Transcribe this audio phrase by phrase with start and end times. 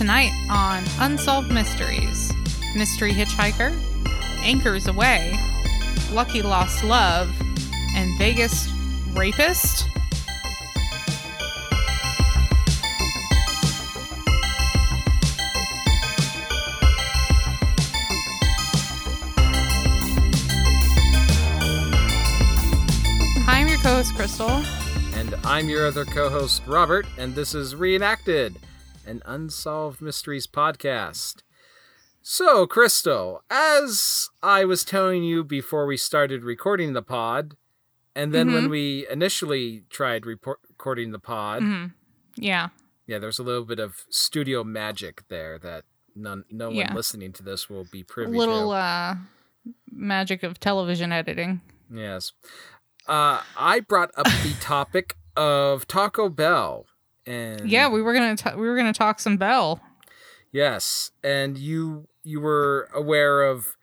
[0.00, 2.32] Tonight on Unsolved Mysteries
[2.74, 3.78] Mystery Hitchhiker,
[4.42, 5.38] Anchors Away,
[6.10, 7.28] Lucky Lost Love,
[7.94, 8.72] and Vegas
[9.12, 9.86] Rapist.
[23.44, 24.64] Hi, I'm your co host, Crystal.
[25.14, 28.58] And I'm your other co host, Robert, and this is Reenacted,
[29.06, 31.42] an Unsolved Mysteries podcast.
[32.22, 37.56] So, Crystal, as I was telling you before we started recording the pod,
[38.14, 38.70] and then when Mhm.
[38.70, 41.86] we initially tried report- recording the pod, hmm
[42.36, 42.68] Yeah.
[43.06, 46.92] yeah, there's a little bit of studio magic there that none, no one Yeah.
[46.94, 48.76] listening to this will be A privy little to.
[48.76, 49.14] uh,
[49.90, 51.62] magic of television editing.
[51.90, 52.32] Yes.
[53.06, 56.86] Uh, I brought up the topic of Taco Bell.
[57.30, 59.80] And Yeah, we were gonna t- we were gonna talk some Bell.
[60.52, 63.76] Yes, and you you were aware of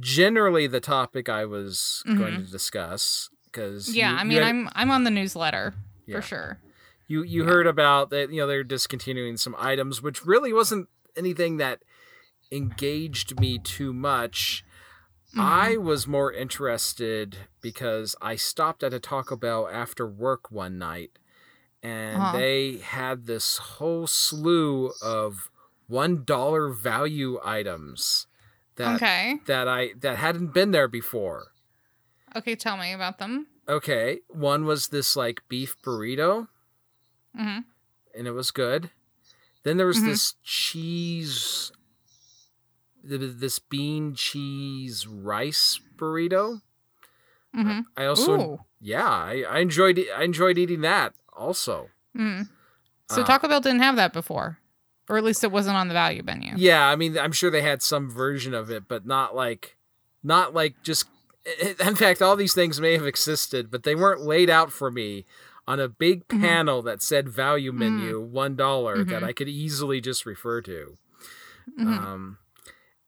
[0.00, 3.96] generally the topic I was going to discuss because Mm-hmm.
[3.96, 5.74] Yeah, I mean, I'm I'm on the newsletter
[6.06, 6.16] Yeah.
[6.16, 6.58] for sure.
[7.06, 7.48] you you yeah.
[7.50, 11.82] heard about that you know they're discontinuing some items, which really wasn't anything that
[12.50, 14.64] engaged me too much.
[15.30, 15.40] Mm-hmm.
[15.40, 21.18] I was more interested because I stopped at a Taco Bell after work one night
[21.88, 22.32] and Uh-huh.
[22.32, 25.50] they had this whole slew of
[25.86, 28.26] one dollar value items
[28.76, 31.52] that okay, that I that hadn't been there before.
[32.36, 33.46] okay, tell me about them.
[33.68, 36.48] Okay, one was this like beef burrito
[37.34, 37.60] hmm
[38.14, 38.90] and it was good.
[39.64, 40.04] Then there was Mhm.
[40.04, 41.72] this cheese
[43.02, 46.60] this bean cheese rice burrito.
[47.54, 48.58] hmm I also Ooh.
[48.80, 51.90] yeah, I, I enjoyed I enjoyed eating that also.
[52.16, 52.48] Mm.
[53.10, 54.58] So Uh, Taco Bell didn't have that before,
[55.08, 56.52] or at least it wasn't on the value menu.
[56.56, 59.76] Yeah, I mean, I'm sure they had some version of it, but not like,
[60.22, 61.06] not like just.
[61.80, 65.24] In fact, all these things may have existed, but they weren't laid out for me
[65.66, 66.40] on a big Mhm.
[66.40, 69.24] panel that said value menu one dollar that.
[69.24, 70.98] I could easily just refer to.
[71.78, 71.86] Mhm.
[71.98, 72.38] Um,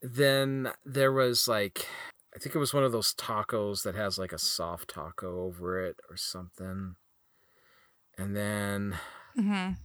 [0.01, 1.87] then there was like,
[2.35, 5.79] I think it was one of those tacos that has like a soft taco over
[5.85, 6.95] it or something.
[8.21, 8.99] And then
[9.37, 9.77] Mhm.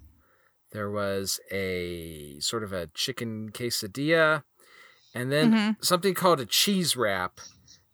[0.72, 4.44] there was a sort of a chicken quesadilla,
[5.14, 5.84] and then Mhm.
[5.86, 7.40] something called a cheese wrap.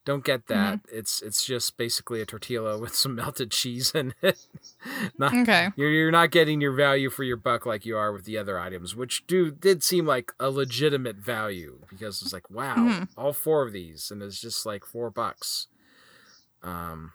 [0.03, 0.81] Don't get that.
[0.81, 0.97] Mm-hmm.
[0.97, 4.47] It's it's just basically a tortilla with some melted cheese in it.
[5.19, 5.69] not, Okay.
[5.75, 8.57] you're you're not getting your value for your buck like you are with the other
[8.57, 13.09] items, which do did seem like a legitimate value because it's like wow, Mhm.
[13.15, 15.67] all four of these, and it's just like four bucks.
[16.63, 17.13] Um,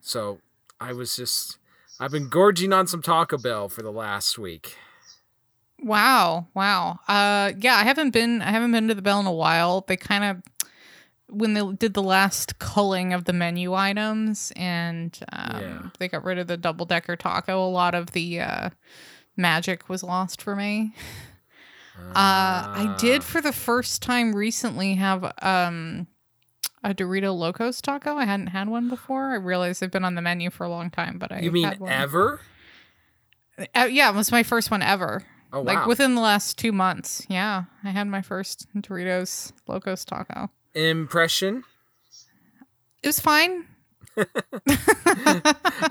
[0.00, 0.40] so
[0.80, 1.58] I was just
[2.02, 4.76] I've been gorging on some Taco Bell for the last week.
[5.80, 6.48] Wow.
[6.52, 6.98] Wow.
[7.06, 9.84] Uh, yeah, I haven't been I haven't been to the Bell in a while.
[9.86, 10.42] They kind of
[11.28, 15.82] when they did the last culling of the menu items and um, Yeah.
[16.00, 18.70] they got rid of the double decker taco, a lot of the uh,
[19.36, 20.94] magic was lost for me.
[21.98, 23.24] Uh, I did Ah.
[23.24, 26.08] for the first time recently have um
[26.84, 28.16] a Dorito Locos taco.
[28.16, 29.32] I hadn't had one before.
[29.32, 31.72] I realized they've been on the menu for a long time, but I You mean
[31.86, 32.40] ever?
[33.74, 35.24] Uh, yeah, it was my first one ever.
[35.52, 35.74] Oh wow!
[35.74, 37.26] Like within the last two months.
[37.28, 40.50] Yeah, I had my first Doritos Locos taco.
[40.74, 41.64] Impression.
[43.02, 43.66] It was fine.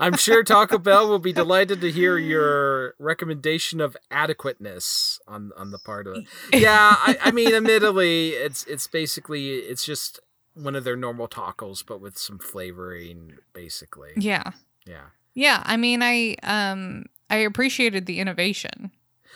[0.00, 5.70] I'm sure Taco Bell will be delighted to hear your recommendation of adequateness on on
[5.70, 6.24] the part of it.
[6.60, 10.20] Yeah, I, I mean, admittedly, it's it's basically it's just
[10.54, 14.12] one of their normal tacos, but with some flavoring, basically.
[14.16, 14.52] Yeah.
[14.86, 15.06] Yeah.
[15.34, 18.90] Yeah, I mean I um I appreciated the innovation,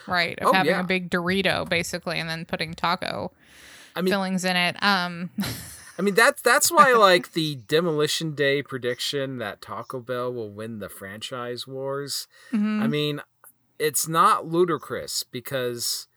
[0.06, 0.38] right?
[0.40, 0.80] Of Oh, having yeah.
[0.80, 3.32] a big Dorito basically and then putting taco
[3.94, 4.76] I mean, fillings in it.
[4.82, 5.30] Um
[5.98, 10.80] I mean that's that's why like the Demolition Day prediction that Taco Bell will win
[10.80, 12.28] the franchise wars.
[12.52, 12.82] mhm.
[12.82, 13.22] I mean,
[13.78, 16.08] it's not ludicrous because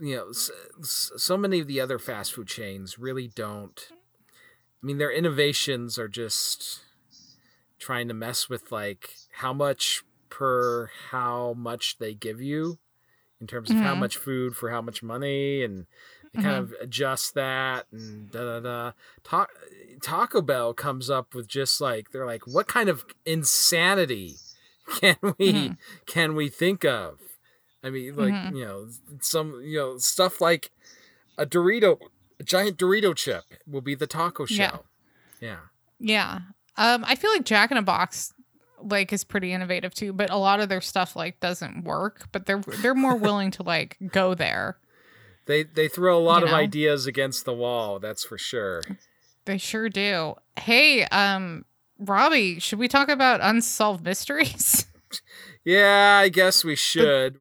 [0.00, 0.50] you know s-
[0.80, 3.88] s- so many of the other fast food chains really don't.
[4.82, 6.80] I mean, their innovations are just
[7.78, 12.78] trying to mess with like how much per how much they give you
[13.40, 14.00] in terms of how Mhm.
[14.00, 15.86] much food for how much money and
[16.32, 18.92] they kind of adjust that and da da da.
[19.24, 19.48] Ta-
[20.02, 24.36] Taco Bell comes up with just like they're like, what kind of insanity
[25.00, 25.76] can we Mhm.
[26.06, 27.20] can we think of?
[27.82, 28.54] I mean, like Mhm.
[28.56, 28.88] you know,
[29.20, 30.70] some you know stuff like
[31.38, 31.98] a Dorito,
[32.40, 34.70] a giant Dorito chip will be the taco Yeah.
[34.70, 34.86] shell.
[35.40, 35.56] Yeah.
[35.98, 36.38] Yeah.
[36.76, 38.32] Um, I feel like Jack in a Box
[38.80, 42.46] like is pretty innovative too, but a lot of their stuff like doesn't work, but
[42.46, 44.78] they're they're more willing to like go there.
[45.46, 46.58] They they throw a lot You of know?
[46.58, 48.82] ideas against the wall, that's for sure.
[49.46, 50.34] They sure do.
[50.60, 51.64] Hey, um
[51.98, 54.86] Robbie, should we talk about unsolved mysteries?
[55.64, 57.40] Yeah, I guess we should.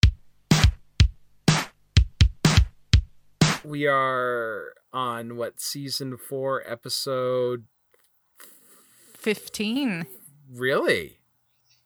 [3.63, 7.65] We are on what season 4 episode
[9.17, 10.05] 15.
[10.53, 11.19] really?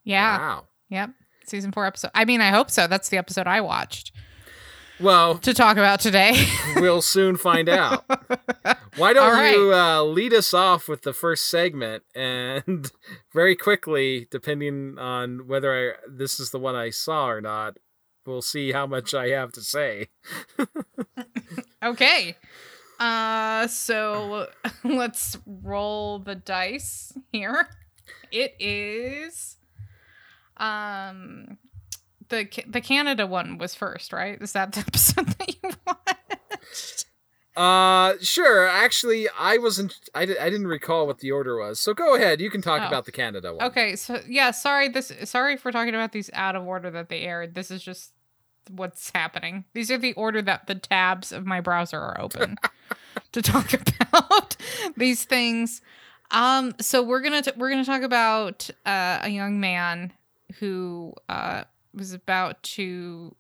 [0.03, 0.38] Yeah.
[0.38, 0.63] Wow.
[0.89, 1.12] Yep.
[1.45, 2.12] Season 4 episode.
[2.13, 2.88] I mean, I hope so.
[2.88, 4.12] That's the episode I watched
[5.00, 6.45] Well, to talk about today.
[6.75, 8.06] we'll soon find out.
[8.98, 9.56] Why don't right.
[9.56, 12.92] you uh, lead us off with the first segment and
[13.33, 17.77] very quickly, depending on whether I, this is the one I saw or not,
[18.25, 20.09] we'll see how much I have to say.
[21.83, 22.38] Okay.
[23.01, 24.48] Uh so
[24.83, 27.68] let's roll the dice here.
[28.31, 29.57] It is
[30.57, 31.57] um
[32.30, 34.39] the the Canada one was first, right?
[34.42, 37.06] Is that the episode that you watched?
[37.57, 38.65] Uh, sure.
[38.65, 39.94] Actually, I wasn't.
[40.15, 41.81] I, di- I didn't recall what the order was.
[41.81, 42.39] So go ahead.
[42.39, 42.88] You can talk Oh.
[42.88, 43.65] about the Canada one.
[43.68, 47.21] Okay, so yeah, sorry this sorry for talking about these out of order that they
[47.24, 47.53] aired.
[47.56, 48.13] This is just
[48.69, 49.66] what's happening.
[49.74, 52.58] These are the order that the tabs of my browser are open
[53.31, 54.56] to talk about
[54.96, 55.81] these things.
[56.31, 60.13] Um so we're going to we're to talk about uh, a young man
[60.60, 61.63] who uh
[61.94, 63.36] was about to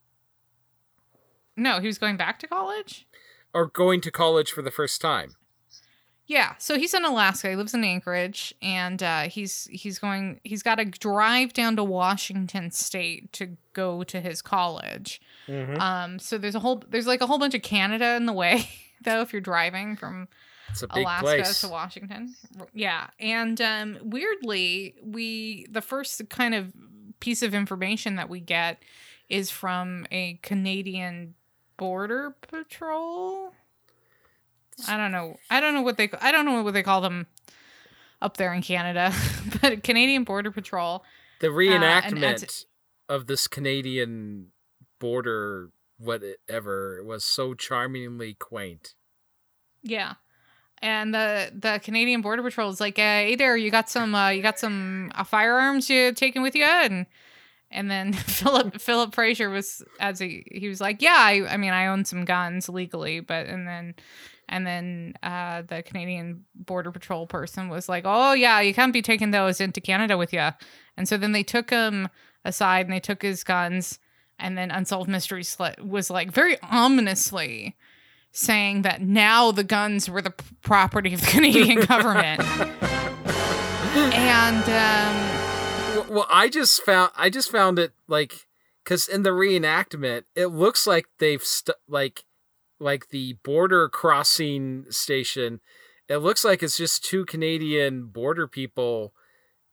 [1.55, 3.07] No, he was going back to college?
[3.53, 5.35] Or going to college for the first time.
[6.27, 7.49] Yeah, so he's in Alaska.
[7.49, 10.39] He lives in Anchorage, and uh, he's he's going.
[10.43, 15.21] He's got to drive down to Washington State to go to his college.
[15.47, 15.79] Mm-hmm.
[15.81, 18.69] Um, so there's a whole there's like a whole bunch of Canada in the way,
[19.03, 19.21] though.
[19.21, 20.29] If you're driving from
[20.69, 21.61] It's a big Alaska place.
[21.61, 22.35] to Washington,
[22.73, 23.07] yeah.
[23.19, 26.71] And um, weirdly, we the first kind of
[27.19, 28.81] piece of information that we get
[29.27, 31.33] is from a Canadian
[31.77, 33.53] border patrol.
[34.87, 35.37] I don't know.
[35.49, 36.09] I don't know what they.
[36.21, 37.27] I don't know what they call them
[38.21, 39.13] up there in Canada,
[39.61, 41.03] but Canadian Border Patrol.
[41.39, 42.65] the and reenactment as-
[43.09, 44.47] of this Canadian
[44.99, 48.93] border, whatever, was so charmingly quaint.
[49.83, 50.13] Yeah,
[50.81, 54.29] and the the Canadian Border Patrol is like, uh, "Hey there, you got some uh,
[54.29, 57.07] you got some uh, firearms you taking with you?" And
[57.71, 61.73] and then Philip Philip Fraser was as he he was like, "Yeah, I, I mean,
[61.73, 63.95] I own some guns legally, but and then."
[64.51, 69.01] And then uh, the Canadian Border Patrol person was like, "Oh yeah, you can't be
[69.01, 70.49] taking those into Canada with you."
[70.97, 72.09] And so then they took him
[72.43, 73.97] aside and they took his guns.
[74.37, 77.77] And then Unsolved Mysteries was like very ominously
[78.33, 82.41] saying that now the guns were the property of the Canadian government.
[84.13, 88.47] and um, Well, well, I just found I just found it like
[88.83, 92.23] because in the reenactment, it looks like they've st- like
[92.81, 95.59] like the border crossing station.
[96.07, 99.13] It looks like it's just two Canadian border people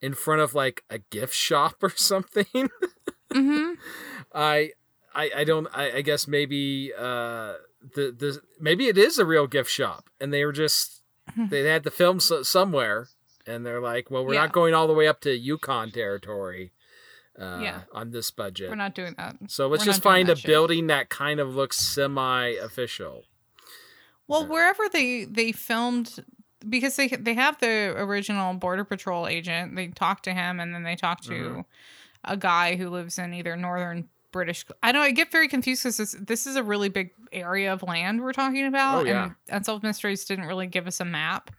[0.01, 2.69] in front of like a gift shop or something.
[3.33, 3.75] mhm.
[4.35, 4.73] I
[5.15, 7.55] I I don't I, I guess maybe uh
[7.95, 11.03] the the maybe it is a real gift shop and they were just
[11.37, 13.09] they had to film so, somewhere
[13.47, 14.41] and they're like well we're Yeah.
[14.43, 16.73] not going all the way up to Yukon territory
[17.41, 17.81] uh Yeah.
[17.93, 19.37] on this budget we're not doing that.
[19.49, 20.47] so let's we're just find a shit.
[20.47, 23.25] building that kind of looks semi official
[24.27, 24.49] Well, Yeah.
[24.49, 26.25] wherever they they filmed
[26.69, 29.77] because they they have the original border patrol agent.
[29.77, 31.65] They talk to him and then they talk to Mhm.
[32.25, 34.67] a guy who lives in either northern British.
[34.83, 37.83] I know I get very confused because this, this is a really big area of
[37.83, 39.25] land we're talking about, Oh, yeah.
[39.25, 41.51] and Unsolved Mysteries didn't really give us a map.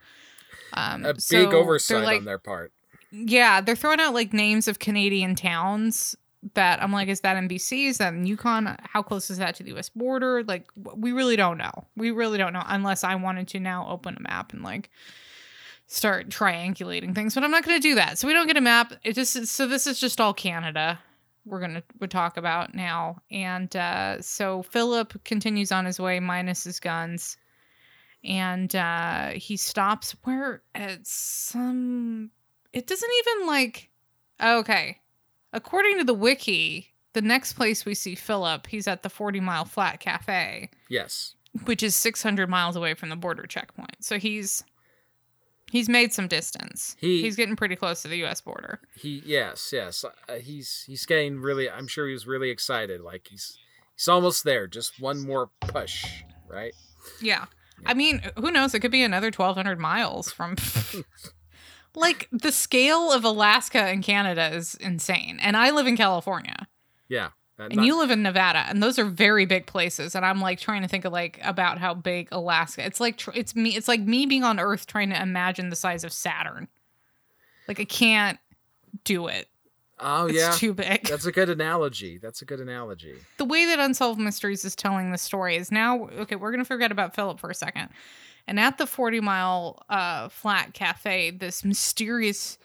[0.74, 2.72] Um, a so big oversight like, on their part
[3.12, 6.16] Yeah, they're throwing out like names of Canadian towns
[6.54, 7.88] that I'm like, is that in BC?
[7.88, 8.78] Is that in Yukon?
[8.84, 10.44] How close is that to the US border?
[10.44, 11.88] Like, we really don't know.
[11.96, 14.90] We really don't know unless I wanted to now open a map and like
[15.88, 17.34] start triangulating things.
[17.36, 18.18] But I'm not going to do that.
[18.18, 18.94] So we don't get a map.
[19.04, 21.00] It just so this is just all Canada.
[21.46, 26.66] We're gonna we talk about now, and uh, so Philip continues on his way minus
[26.66, 27.38] his guns,
[28.24, 32.30] and uh, he stops where at some
[32.74, 33.90] it doesn't even like
[34.42, 35.00] okay.
[35.54, 39.66] According to the wiki the next place we see philip he's at the 40 mile
[39.66, 40.70] flat cafe.
[40.90, 41.34] Yes.
[41.66, 44.04] Which is 600 miles away from the border checkpoint.
[44.04, 44.64] So he's
[45.72, 46.96] he's made some distance.
[47.00, 48.80] He- he's getting pretty close to the us border.
[48.96, 50.04] He yes yes.
[50.06, 53.02] Uh, he's he's getting really i'm sure he was really excited.
[53.02, 53.58] Like he's
[53.96, 54.68] he's almost there.
[54.68, 56.06] Just one more push
[56.48, 56.74] right?
[57.22, 57.46] Yeah.
[57.86, 58.74] I mean who knows?
[58.76, 60.56] It could be another 1200 miles from
[61.96, 65.40] like the scale of Alaska and Canada is insane.
[65.42, 66.68] And I live in California.
[67.08, 67.30] Yeah.
[67.58, 70.16] And not- you live in Nevada, and those are very big places.
[70.16, 72.86] And I'm like trying to think of like about how big Alaska.
[72.86, 73.76] It's like tr- it's me.
[73.76, 76.70] It's like me being on Earth trying to imagine the size of Saturn.
[77.68, 78.40] Like I can't
[79.04, 79.48] do it.
[80.00, 80.52] oh It's yeah.
[80.54, 81.04] too big.
[81.08, 82.18] That's a good analogy.
[82.18, 83.16] That's a good analogy.
[83.38, 86.38] the way that Unsolved Mysteries is telling the story is now okay.
[86.38, 87.90] We're gonna forget about Philip for a second.
[88.50, 92.58] And at the Forty Mile uh, Flat Cafe, this mysterious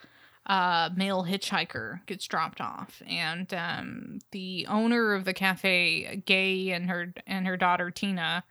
[0.47, 6.89] uh, male hitchhiker gets dropped off, and um, the owner of the cafe, Gay, and
[6.89, 8.45] her and her daughter Tina,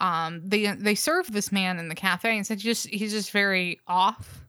[0.00, 3.78] um, they they serve this man in the cafe and said just he's just very
[3.86, 4.40] off.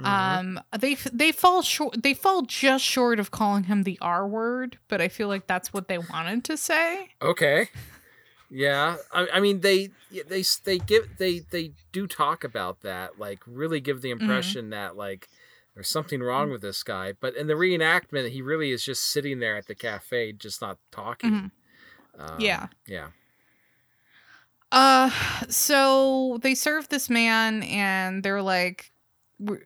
[0.00, 0.06] Mhm.
[0.06, 2.02] Um, they they fall short.
[2.02, 5.72] They fall just short of calling him the R word, but I feel like that's
[5.72, 7.10] what they wanted to say.
[7.22, 7.68] Okay.
[8.56, 9.90] Yeah, I, I mean they
[10.28, 14.02] they they give they they do talk about that, like really give Mm-hmm.
[14.02, 15.28] the impression that like
[15.74, 19.40] there's something wrong with this guy, but in the reenactment he really is just sitting
[19.40, 21.50] there at the cafe, just not talking.
[22.18, 22.68] Um, Yeah.
[22.86, 23.08] yeah,
[24.72, 25.10] Uh,
[25.48, 28.92] so they serve this man, and they're like,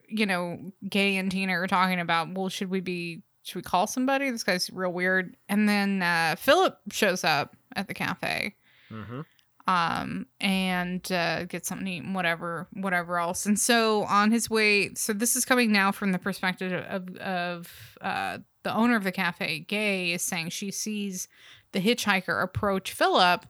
[0.08, 3.86] you know, Gay and Tina are talking about, well, should we be, should we call
[3.86, 4.30] somebody?
[4.30, 5.36] This guy's real weird.
[5.48, 8.54] And then uh, Philip shows up at the cafe.
[8.88, 9.20] Hmm
[9.68, 13.44] um and uh get something to eat whatever whatever else.
[13.44, 17.98] And so on his way so this is coming now from the perspective of of
[18.00, 21.28] uh the owner of the cafe gay is saying she sees
[21.72, 23.44] the hitchhiker approach philip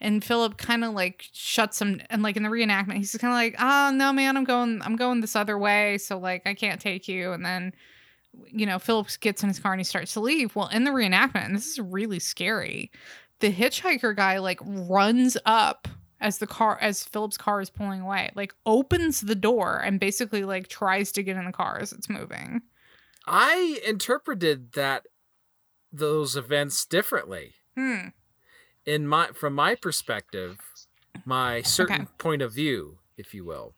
[0.00, 3.36] and philip kind of like shuts him and like in the reenactment he's kind of
[3.36, 6.80] like oh no man i'm going i'm going this other way so like i can't
[6.80, 7.32] take you.
[7.32, 7.74] And then
[8.50, 10.56] you know philip gets in his car and he starts to leave.
[10.56, 12.90] Well in the reenactment and this is really scary
[13.40, 15.88] the hitchhiker guy like runs up
[16.20, 20.44] as the car as Philip's car is pulling away, like opens the door and basically
[20.44, 22.60] like tries to get in the car as it's moving.
[23.26, 25.06] I interpreted that
[25.92, 27.54] those events differently.
[27.76, 28.08] Hmm.
[28.84, 30.58] in my from my perspective,
[31.24, 32.10] my certain Okay.
[32.18, 33.74] point of view, if you will.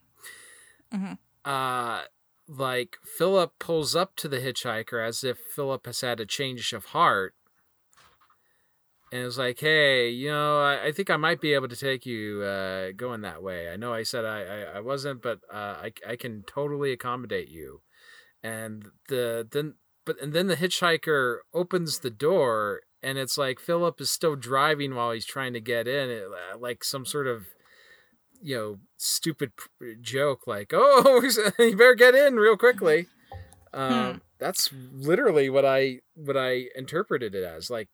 [0.93, 1.17] Mhm.
[1.45, 2.03] Uh
[2.47, 6.85] like Philip pulls up to the hitchhiker as if Philip has had a change of
[6.87, 7.35] heart.
[9.11, 12.05] And it's like, hey, you know, I, I think I might be able to take
[12.05, 13.69] you uh, going that way.
[13.69, 17.49] I know I said I, I, I wasn't, but uh, I, I can totally accommodate
[17.49, 17.81] you.
[18.41, 19.75] And the then
[20.05, 24.95] but and then the hitchhiker opens the door and it's like Philip is still driving
[24.95, 27.47] while he's trying to get in, it, uh, like some sort of
[28.41, 29.51] you know stupid
[30.01, 31.21] joke, like oh
[31.59, 33.07] you better get in real quickly.
[33.73, 37.69] Um, That's literally what I what I interpreted it as.
[37.69, 37.89] Like,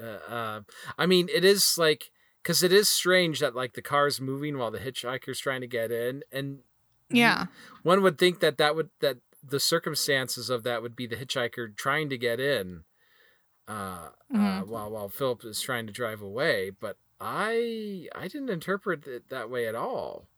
[0.00, 0.60] uh, uh,
[0.98, 2.10] I mean, it is like
[2.42, 5.90] because it is strange that like the car's moving while the hitchhiker's trying to get
[5.92, 6.60] in, and
[7.10, 7.46] Yeah.
[7.82, 11.76] one would think that that would that the circumstances of that would be the hitchhiker
[11.76, 12.84] trying to get in
[13.68, 14.64] uh, uh Mhm.
[14.64, 19.50] while while Philip is trying to drive away but I I didn't interpret it that
[19.50, 20.28] way at all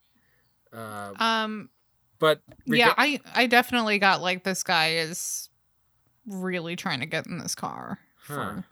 [0.72, 1.70] uh, Um
[2.18, 5.50] but yeah, I I definitely got like this guy is
[6.26, 8.56] really trying to get in this car Huh.
[8.56, 8.66] for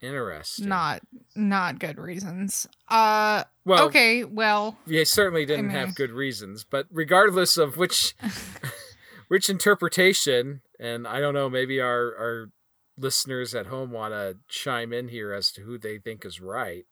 [0.00, 0.68] interesting.
[0.68, 1.00] Not
[1.34, 2.66] not good reasons.
[2.88, 8.14] Uh well okay, well, they certainly didn't mean- have good reasons but regardless of which
[9.28, 12.50] which interpretation and I don't know maybe our our
[12.96, 16.84] listeners at home want to chime in here as to who they think is right.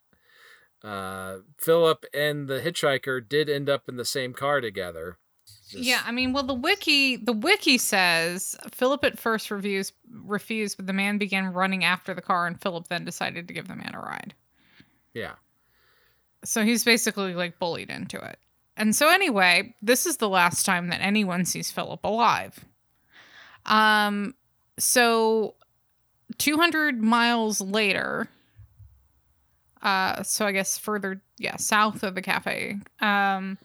[0.85, 6.03] Uh Philip and the hitchhiker did end up in the same car together Just- Yeah,
[6.05, 10.93] I mean, well, the wiki the wiki says Philip at first reviews refused, but the
[10.93, 13.99] man began running after the car, and Philip then decided to give the man a
[13.99, 14.35] ride.
[15.15, 15.35] yeah
[16.45, 18.39] So he's basically like bullied into it.
[18.77, 22.65] And so anyway, this is the last time that anyone sees Philip alive.
[23.65, 24.35] Um,
[24.79, 25.55] so
[26.39, 28.29] 200 miles later,
[29.83, 33.57] uh, so I guess further, yeah, south of the cafe, um,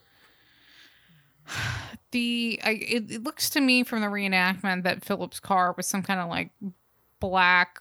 [2.11, 6.03] the I, it, it looks to me from the reenactment that Philip's car was some
[6.03, 6.51] kind of like
[7.19, 7.79] black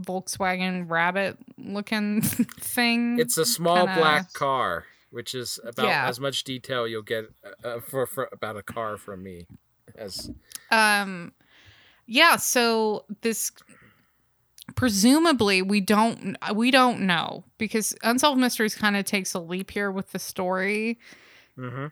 [0.00, 2.22] Volkswagen Rabbit looking
[2.60, 3.18] thing.
[3.18, 6.08] it's a small kinda- black car which is about Yeah.
[6.08, 7.26] as much detail you'll get
[7.64, 9.46] uh, for, for about a car from me
[9.96, 10.30] as
[10.70, 11.32] um
[12.06, 13.50] yeah so this
[14.74, 19.90] presumably we don't we don't know because unsolved mysteries kind of takes a leap here
[19.90, 20.98] with the story
[21.56, 21.86] hmm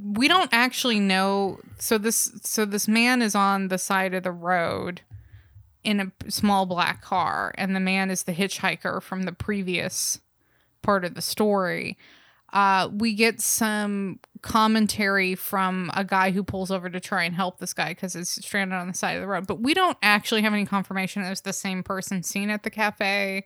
[0.00, 4.32] we don't actually know so this so this man is on the side of the
[4.32, 5.02] road
[5.84, 10.20] in a small black car and the man is the hitchhiker from the previous
[10.82, 11.96] part of the story
[12.52, 17.58] uh, we get some commentary from a guy who pulls over to try and help
[17.58, 19.46] this guy because he's stranded on the side of the road.
[19.46, 22.70] But we don't actually have any confirmation that it's the same person seen at the
[22.70, 23.44] cafe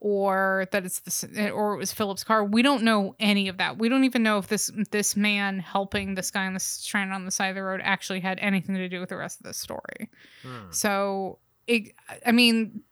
[0.00, 2.44] or that it's the or it was Philip's car.
[2.44, 3.78] We don't know any of that.
[3.78, 7.24] We don't even know if this this man helping this guy on the stranded on
[7.24, 9.54] the side of the road actually had anything to do with the rest of the
[9.54, 10.10] story.
[10.42, 10.70] Hmm.
[10.70, 12.82] So it, I mean,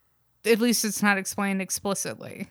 [0.44, 2.48] at least it's not explained explicitly.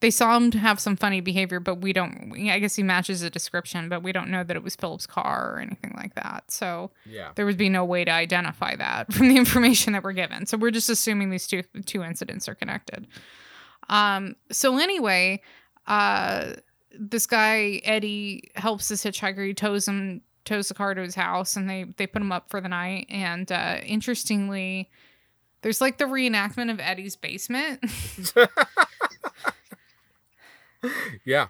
[0.00, 2.32] They saw him have some funny behavior, but we don't.
[2.50, 5.54] I guess he matches the description, but we don't know that it was Philip's car
[5.54, 6.50] or anything like that.
[6.50, 7.30] So Yeah.
[7.36, 10.44] there would be no way to identify that from the information that we're given.
[10.46, 13.06] So we're just assuming these two two incidents are connected.
[13.88, 14.36] Um.
[14.50, 15.40] So anyway,
[15.86, 16.54] uh,
[16.98, 19.46] this guy Eddie helps this hitchhiker.
[19.46, 22.50] He tows him tows the car to his house, and they they put him up
[22.50, 23.06] for the night.
[23.08, 24.90] And uh, interestingly,
[25.62, 27.80] there's like the reenactment of Eddie's basement.
[31.24, 31.46] Yeah.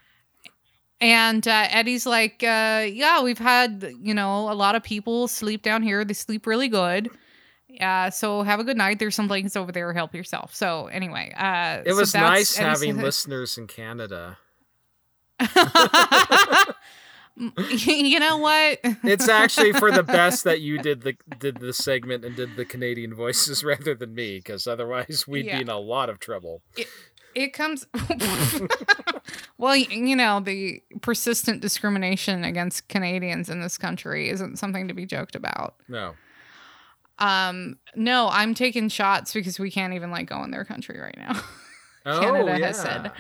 [1.01, 5.61] And uh, Eddie's like, uh, yeah, we've had, you know, a lot of people sleep
[5.63, 6.05] down here.
[6.05, 7.11] They sleep really good.
[7.81, 9.01] Uh, so have a good night.
[9.01, 9.93] There's some blankets over there.
[9.93, 10.55] Help yourself.
[10.55, 14.39] So anyway, uh, It was that's nice Eddie's- having listeners in Canada.
[17.37, 18.79] you know what?
[19.03, 22.65] It's actually for the best that you did the did the segment and did the
[22.65, 25.57] Canadian voices rather than me, because otherwise we'd Yeah.
[25.57, 26.63] be in a lot of trouble.
[27.35, 27.85] it comes.
[29.59, 35.07] Well, you know, the persistent discrimination against Canadians in this country isn't something to be
[35.07, 35.75] joked about.
[35.89, 36.15] No.
[37.19, 41.17] Um, no, I'm taking shots because we can't even like go in their country right
[41.17, 41.41] now.
[42.07, 42.67] Oh, Canada yeah.
[42.67, 43.13] has said,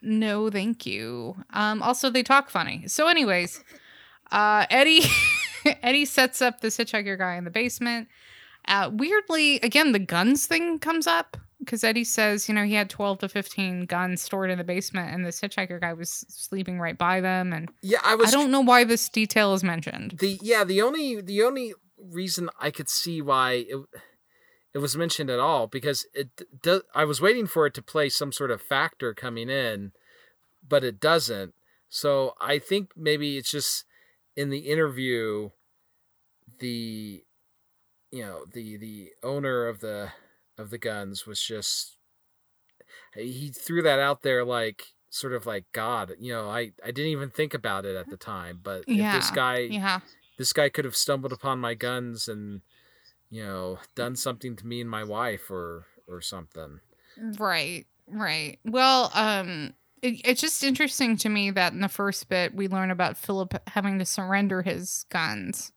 [0.00, 1.36] no, thank you.
[1.50, 2.88] Um, also, they talk funny.
[2.88, 3.62] So, anyways,
[4.32, 5.02] uh, Eddie
[5.82, 8.08] Eddie sets up this hitchhiker guy in the basement.
[8.66, 12.90] Uh, weirdly, again, the guns thing comes up because Eddie says, you know, he had
[12.90, 16.96] 12 to 15 guns stored in the basement, and this hitchhiker guy was sleeping right
[16.96, 17.52] by them.
[17.52, 20.16] And Yeah, I was I don't know why this detail is mentioned.
[20.20, 23.76] the yeah the only the only reason I could see why it
[24.74, 26.28] it was mentioned at all because it
[26.62, 29.92] does I was waiting for it to play some sort of factor coming in,
[30.68, 31.54] but it doesn't.
[31.88, 33.84] So I think maybe it's just
[34.36, 35.50] in the interview,
[36.58, 37.22] the
[38.10, 40.10] you know the the owner of the
[40.58, 41.98] of the guns was just
[43.14, 47.12] he threw that out there like sort of like God, you know, I I didn't
[47.12, 50.00] even think about it at the time, but if this guy Yeah.
[50.38, 52.62] this guy could have stumbled upon my guns and
[53.30, 56.80] you know done something to me and my wife or or something
[57.16, 58.58] Right, right.
[58.64, 62.90] Well, um, it, it's just interesting to me that in the first bit we learn
[62.90, 65.72] about Philip having to surrender his guns,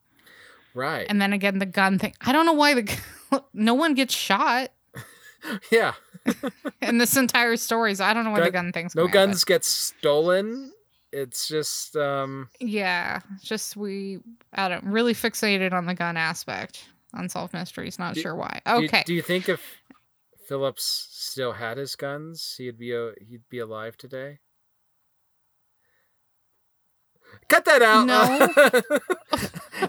[0.78, 2.14] right and then again the gun thing.
[2.22, 3.00] I don't know why the
[3.54, 4.72] no one gets shot
[5.72, 5.94] yeah
[6.82, 7.96] in this entire story.
[7.96, 10.72] So I don't know why the Gun- gun thing's no guns get stolen
[11.14, 14.20] it's just um Yeah, just we
[14.54, 16.86] I don't really fixated on the gun aspect.
[17.14, 17.98] Unsolved mysteries.
[17.98, 18.62] Not Do- sure why.
[18.66, 19.04] do Okay.
[19.06, 19.62] do you think if
[20.48, 24.40] phillips still had his guns he'd be a, he'd be alive today
[27.48, 28.50] cut that out No.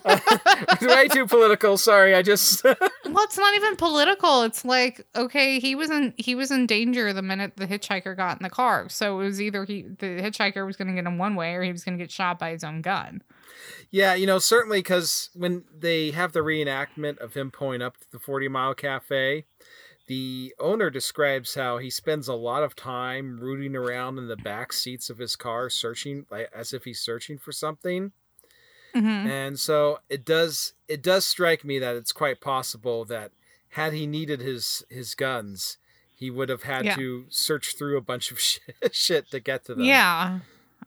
[0.70, 2.64] it's way too political sorry i just
[3.18, 4.42] Well, it's not even political.
[4.42, 8.38] It's like, okay, he was in he was in danger the minute the hitchhiker got
[8.38, 8.88] in the car.
[8.88, 11.62] So it was either he the hitchhiker was going to get him one way or
[11.62, 13.22] he was going to get shot by his own gun.
[13.90, 18.06] Yeah, you know, certainly because when they have the reenactment of him pulling up to
[18.12, 19.46] the 40 Mile Cafe,
[20.08, 24.72] the owner describes how he spends a lot of time rooting around in the back
[24.72, 28.12] seats of his car, searching like as if he's searching for something.
[28.94, 29.06] Mm-hmm.
[29.28, 33.32] And so it does it does strike me that it's quite possible that
[33.70, 35.76] had he needed his his guns,
[36.14, 36.96] he would have had Yeah.
[36.96, 39.84] to search through a bunch of shit, shit to get to them.
[39.84, 40.40] Yeah.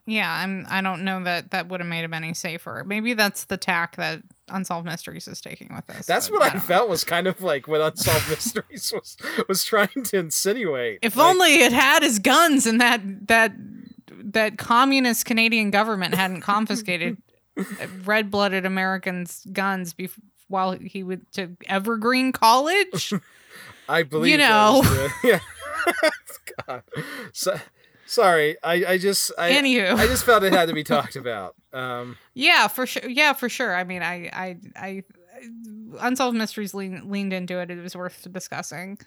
[0.07, 2.83] Yeah, I'm I don't know that that would have made him any safer.
[2.85, 6.05] Maybe that's the tack that Unsolved Mysteries is taking with this.
[6.05, 6.59] That's what I, know.
[6.59, 10.99] felt was kind of like what Unsolved Mysteries was was trying to insinuate.
[11.01, 13.53] If Like, only it had his guns and that that
[14.07, 17.17] that communist Canadian government hadn't confiscated
[18.05, 23.13] red-blooded Americans' guns bef- while he went to Evergreen College.
[23.89, 24.83] I believe you know.
[25.23, 25.39] yeah.
[26.67, 26.83] God.
[27.33, 27.59] So,
[28.11, 31.55] sorry, I, I just I, Anywho, I just felt it had to be talked about.
[31.73, 33.09] Um, yeah, for sure.
[33.09, 33.75] Yeah, for sure.
[33.75, 35.03] I mean, I, I, I,
[35.99, 37.71] Unsolved Mysteries lean, leaned into it.
[37.71, 38.97] It was worth discussing.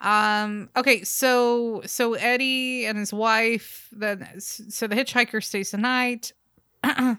[0.00, 0.68] Um.
[0.76, 1.04] Okay.
[1.04, 3.88] So, so Eddie and his wife.
[3.92, 6.32] Then, so the hitchhiker stays the night.
[6.82, 7.16] uh,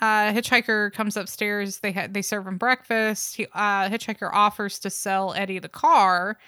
[0.00, 1.78] hitchhiker comes upstairs.
[1.78, 3.36] They ha- they serve him breakfast.
[3.36, 6.38] He, uh, hitchhiker offers to sell Eddie the car,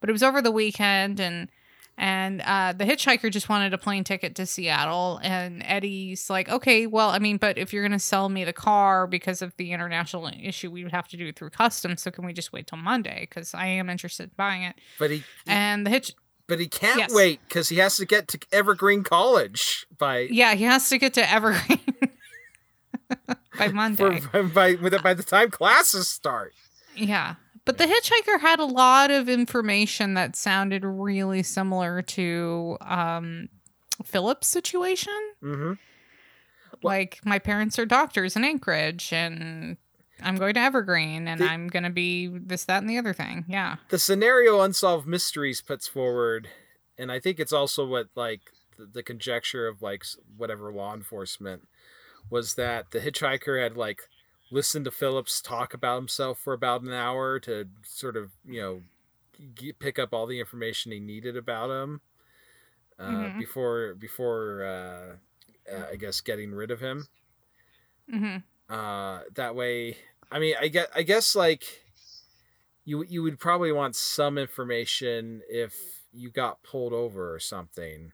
[0.00, 1.50] but it was over the weekend, and
[1.98, 5.20] And uh, the hitchhiker just wanted a plane ticket to Seattle.
[5.22, 8.52] And Eddie's like, okay, well, I mean, but if you're going to sell me the
[8.52, 12.02] car because of the international issue, we would have to do it through customs.
[12.02, 13.26] So can we just wait till Monday?
[13.28, 14.76] Because I am interested in buying it.
[14.98, 16.12] But he, And the hitch,
[16.48, 17.14] but he can't Yes.
[17.14, 21.14] wait because he has to get to Evergreen College by yeah, he has to get
[21.14, 21.78] to Evergreen
[23.58, 24.20] by Monday.
[24.20, 26.52] for, by by by the time classes start.
[26.96, 27.36] Yeah.
[27.64, 33.48] But the hitchhiker had a lot of information that sounded really similar to um,
[34.04, 35.12] Philip's situation.
[35.42, 35.72] Mm-hmm.
[36.82, 39.76] Like, my parents are doctors in Anchorage, and
[40.20, 43.12] I'm going to Evergreen, and The- I'm going to be this, that, and the other
[43.12, 43.44] thing.
[43.48, 43.76] Yeah.
[43.90, 46.48] the scenario unsolved mysteries puts forward
[46.98, 48.40] and i think it's also what like
[48.78, 50.04] the, the conjecture of like
[50.36, 51.66] whatever law enforcement
[52.30, 54.02] was that the hitchhiker had like
[54.52, 58.82] listened to philip's talk about himself for about an hour to sort of you know
[59.54, 62.02] g- pick up all the information he needed about him
[62.98, 63.38] uh, Mhm.
[63.38, 65.16] before before uh,
[65.74, 67.08] uh, i guess getting rid of him.
[68.10, 69.96] Hmm uh that way
[70.30, 71.82] i mean i get i guess like
[72.84, 78.12] you you would probably want some information if you got pulled over or something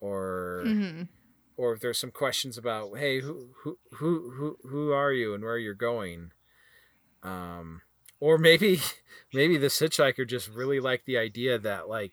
[0.00, 1.08] or hmm
[1.56, 5.44] or if there's some questions about hey who who who who, who are you and
[5.44, 6.32] where you're going?
[7.22, 7.82] Um
[8.20, 8.80] or maybe
[9.32, 12.12] maybe this hitchhiker just really liked the idea that like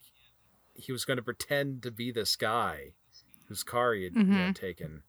[0.74, 2.94] he was going to pretend to be this guy
[3.48, 5.04] whose car he had, he had taken.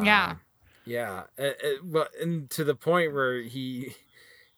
[0.00, 0.30] Yeah.
[0.30, 0.40] Um,
[0.84, 3.94] yeah uh, uh, well and to the point where he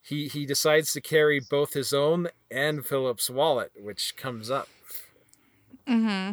[0.02, 4.68] he he decides to carry both his own and philip's wallet which comes up.
[5.86, 6.32] Hmm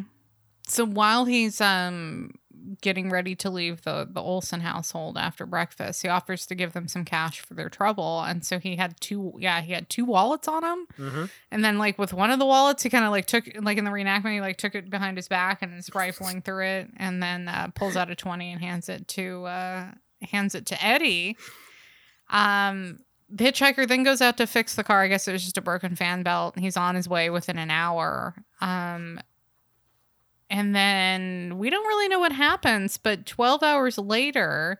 [0.67, 2.33] So while he's um
[2.81, 6.87] getting ready to leave the the Olson household after breakfast, he offers to give them
[6.87, 9.33] some cash for their trouble, and so he had two.
[9.37, 11.25] Yeah, he had two wallets on him, mm-hmm.
[11.51, 13.85] and then like with one of the wallets, he kind of like took like in
[13.85, 17.21] the reenactment, he like took it behind his back and is rifling through it, and
[17.21, 21.37] then uh, pulls out a twenty and hands it to uh hands it to Eddie.
[22.29, 22.99] Um.
[23.33, 25.03] The hitchhiker then goes out to fix the car.
[25.03, 26.59] I guess it was just a broken fan belt.
[26.59, 28.35] He's on his way within an hour.
[28.59, 29.21] Um,
[30.51, 34.79] and then we don't really know what happens, but 12 hours later,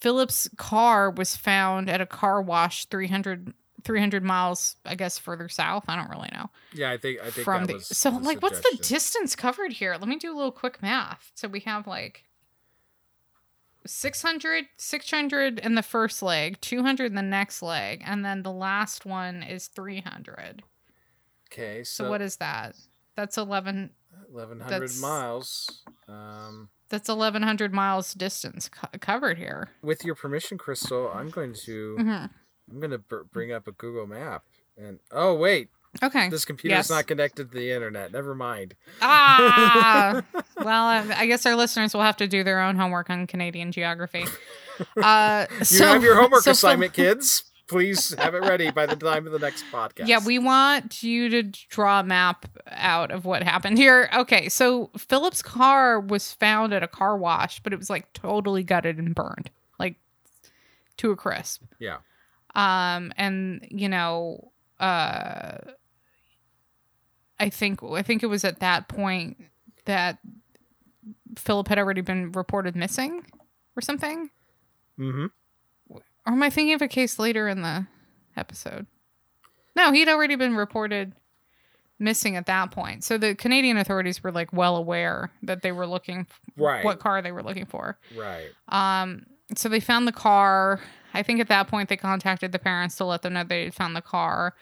[0.00, 3.52] Philip's car was found at a car wash 300,
[3.84, 5.84] 300 miles, I guess, further south.
[5.88, 6.48] I don't really know.
[6.72, 9.74] yeah i think i think From that the was so like, what's the distance covered
[9.74, 9.92] here?
[9.92, 11.30] Let me do a little quick math.
[11.34, 12.24] So we have like
[13.84, 19.04] 600, 600 in the first leg, 200 in the next leg, and then the last
[19.04, 20.62] one is 300.
[21.52, 22.76] okay So, so, what is that?
[23.16, 23.90] That's 11
[24.32, 29.68] 1100 that's- miles um That's 1100 miles distance co- covered here.
[29.82, 32.10] with your permission crystal i'm going to hmm
[32.70, 34.44] i'm going to br- bring up a google map
[34.76, 35.68] and oh wait
[36.02, 36.30] Okay.
[36.30, 36.90] this computer's Yes.
[36.90, 40.22] not connected to the internet never mind Ah!
[40.56, 43.72] well, I I guess our listeners will have to do their own homework on Canadian
[43.72, 44.24] geography.
[44.96, 48.86] Uh, you so, have your homework so Phil- assignment kids please have it ready by
[48.86, 53.10] the time of the next podcast Yeah, we want you to draw a map out
[53.10, 54.08] of what happened here.
[54.14, 58.62] Okay, so Philip's car was found at a car wash, but it was like totally
[58.62, 59.96] gutted and burned, like
[60.98, 61.62] to a crisp.
[61.78, 61.96] yeah
[62.54, 65.56] um and you know uh
[67.40, 69.42] i think i think it was at that point
[69.86, 70.18] that
[71.38, 73.24] philip had already been reported missing
[73.74, 74.28] or something
[74.98, 75.26] mm-hmm
[76.26, 77.86] or am i thinking of a case later in the
[78.36, 78.86] episode?
[79.76, 81.14] No he'd already been reported
[81.98, 83.04] missing at that point.
[83.04, 86.84] So the canadian authorities were like well aware that they were looking right.
[86.84, 87.98] what car they were looking for.
[88.16, 88.48] Right.
[88.68, 90.80] Um, so they found the car.
[91.14, 93.74] I think at that point they contacted the parents to let them know they had
[93.74, 94.54] found the car.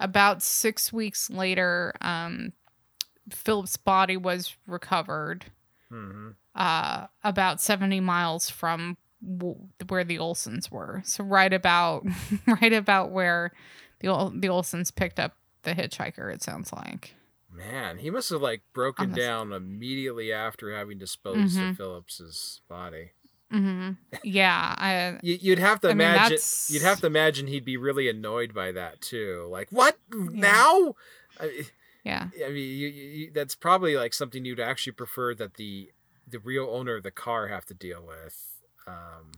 [0.00, 2.52] About six weeks later, um,
[3.30, 5.46] Philip's body was recovered
[5.90, 6.30] mm-hmm.
[6.54, 8.96] uh, about 70 miles from
[9.88, 11.02] where the Olsons were.
[11.04, 12.04] So right about
[12.46, 13.52] right about where
[14.00, 16.32] the Ol- the Olsons picked up the hitchhiker.
[16.32, 17.14] It sounds like.
[17.52, 21.76] Man, he must have like broken Honest- down immediately after having disposed of Mhm.
[21.76, 23.12] Phillips's body.
[23.50, 23.90] hmm
[24.24, 26.22] Yeah, I, You, you'd have to I imagine.
[26.22, 29.46] that's- You'd have to imagine he'd be really annoyed by that too.
[29.50, 30.94] Like, what now?
[31.38, 31.62] I,
[32.04, 32.28] yeah.
[32.44, 35.92] I mean, you, you, you- that's probably like something you'd actually prefer that the
[36.26, 38.53] the real owner of the car have to deal with.
[38.86, 39.32] Um,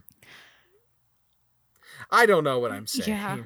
[2.11, 3.09] I don't know what I'm saying.
[3.09, 3.37] Yeah.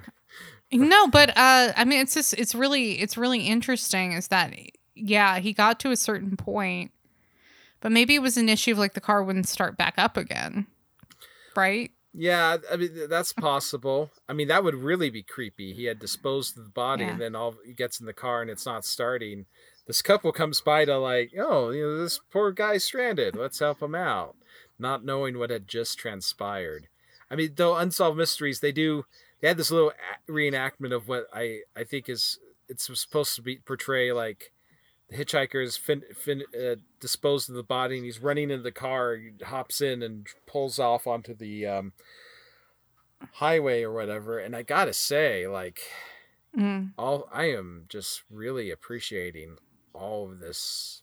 [0.74, 4.54] No, but uh I mean it's just it's really it's really interesting is that
[4.96, 6.92] yeah, he got to a certain point,
[7.82, 10.68] but maybe it was an issue of like the car wouldn't start back up again.
[11.56, 11.92] Right?
[12.14, 14.12] Yeah, I mean that's possible.
[14.30, 15.74] I mean that would really be creepy.
[15.74, 17.12] He had disposed of the body, Yeah.
[17.12, 19.46] and then all he gets in the car and it's not starting.
[19.88, 23.36] this couple comes by to like, oh, you know, this poor guy's stranded.
[23.36, 24.36] Let's help him out,
[24.82, 26.88] not knowing what had just transpired.
[27.30, 29.06] I mean, though unsolved mysteries, they do.
[29.40, 29.94] They had this little
[30.30, 34.52] reenactment of what I I think is it's supposed to be portray like
[35.10, 38.72] the hitchhiker is fin, fin, uh, disposed of the body and he's running into the
[38.72, 39.16] car.
[39.18, 41.94] He hops in and pulls off onto the um,
[43.34, 44.40] highway or whatever.
[44.40, 45.82] And I gotta say, like,
[46.58, 46.92] Mm.
[46.98, 49.56] all I am just really appreciating
[49.94, 51.01] all of this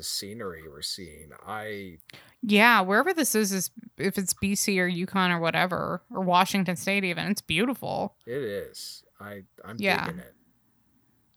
[0.00, 1.28] the scenery we're seeing.
[1.46, 1.98] I
[2.42, 7.04] Yeah, wherever this is, is if it's BC or Yukon or whatever, or Washington State
[7.04, 8.16] even, it's beautiful.
[8.26, 9.04] it is.
[9.20, 10.06] I I'm Yeah.
[10.06, 10.34] digging it.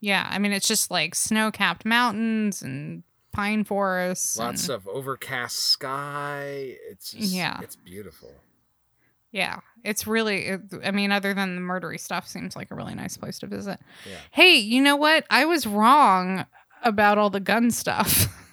[0.00, 4.38] Yeah, I mean it's just like snow-capped mountains and pine forests.
[4.38, 6.76] Lots and, of overcast sky.
[6.90, 7.60] It's just, Yeah.
[7.62, 8.32] it's beautiful.
[9.30, 10.46] yeah, it's really.
[10.46, 13.46] It, I mean, other than the murdery stuff, seems like a really nice place to
[13.46, 13.78] visit.
[14.08, 14.16] Yeah.
[14.30, 15.26] Hey, you know what?
[15.28, 16.46] I was wrong
[16.82, 18.26] about all the gun stuff.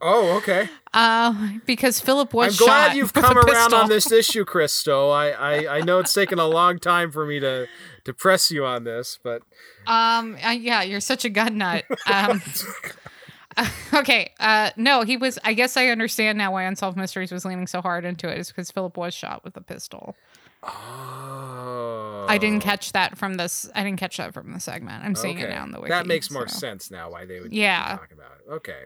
[0.00, 0.68] Oh, okay.
[0.94, 5.10] Uh, because Philip was I'm glad you've come around on this issue, Christo.
[5.10, 7.66] I, I I know it's taken a long time for me to
[8.04, 9.42] to press you on this, but
[9.86, 11.84] Um, uh, yeah, you're such a gun nut.
[12.06, 12.40] Um,
[13.94, 14.32] okay.
[14.38, 15.38] Uh, no, he was.
[15.44, 18.38] I guess I understand now why Unsolved Mysteries was leaning so hard into it.
[18.38, 20.14] Is because Philip was shot with a pistol.
[20.62, 23.68] oh, I didn't catch that from this.
[23.74, 25.04] I didn't catch that from the segment.
[25.04, 25.90] I'm seeing it now in the wiki.
[25.90, 27.10] That makes more so- sense now.
[27.10, 27.96] Why they would Yeah.
[27.96, 28.50] talk about it.
[28.52, 28.84] Okay.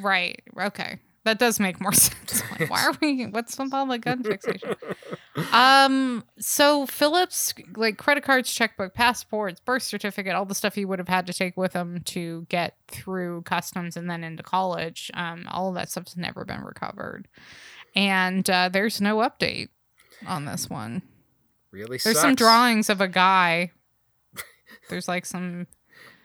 [0.00, 0.42] Right.
[0.58, 0.98] Okay.
[1.24, 2.42] That does make more sense.
[2.52, 3.24] Like, why are we?
[3.24, 4.74] What's with all the gun fixation?
[5.52, 6.22] Um.
[6.38, 11.08] So Philip's, like credit cards, checkbook, passports, birth certificate, all the stuff he would have
[11.08, 15.10] had to take with him to get through customs and then into college.
[15.14, 15.46] Um.
[15.50, 17.26] All of that stuff's never been recovered,
[17.96, 19.70] and uh, there's no update
[20.26, 21.02] on this one.
[21.70, 23.72] Really There's some drawings of a guy.
[24.90, 25.66] There's like some.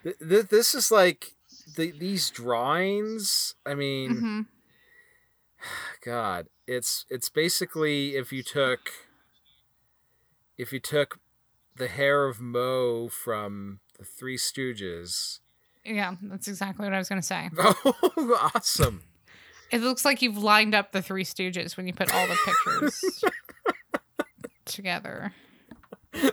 [0.04, 1.36] Th- th- this is like
[1.80, 3.56] the, these drawings.
[3.66, 4.46] I mean, Mhm.
[6.06, 8.92] God, it's it's basically if you took
[10.58, 11.20] if you took
[11.76, 15.40] the hair of Moe from the Three Stooges.
[15.86, 17.50] Yeah, that's exactly what I was gonna say.
[17.58, 19.04] Oh, awesome!
[19.72, 23.24] It looks like you've lined up the Three Stooges when you put all the pictures
[24.66, 25.34] together.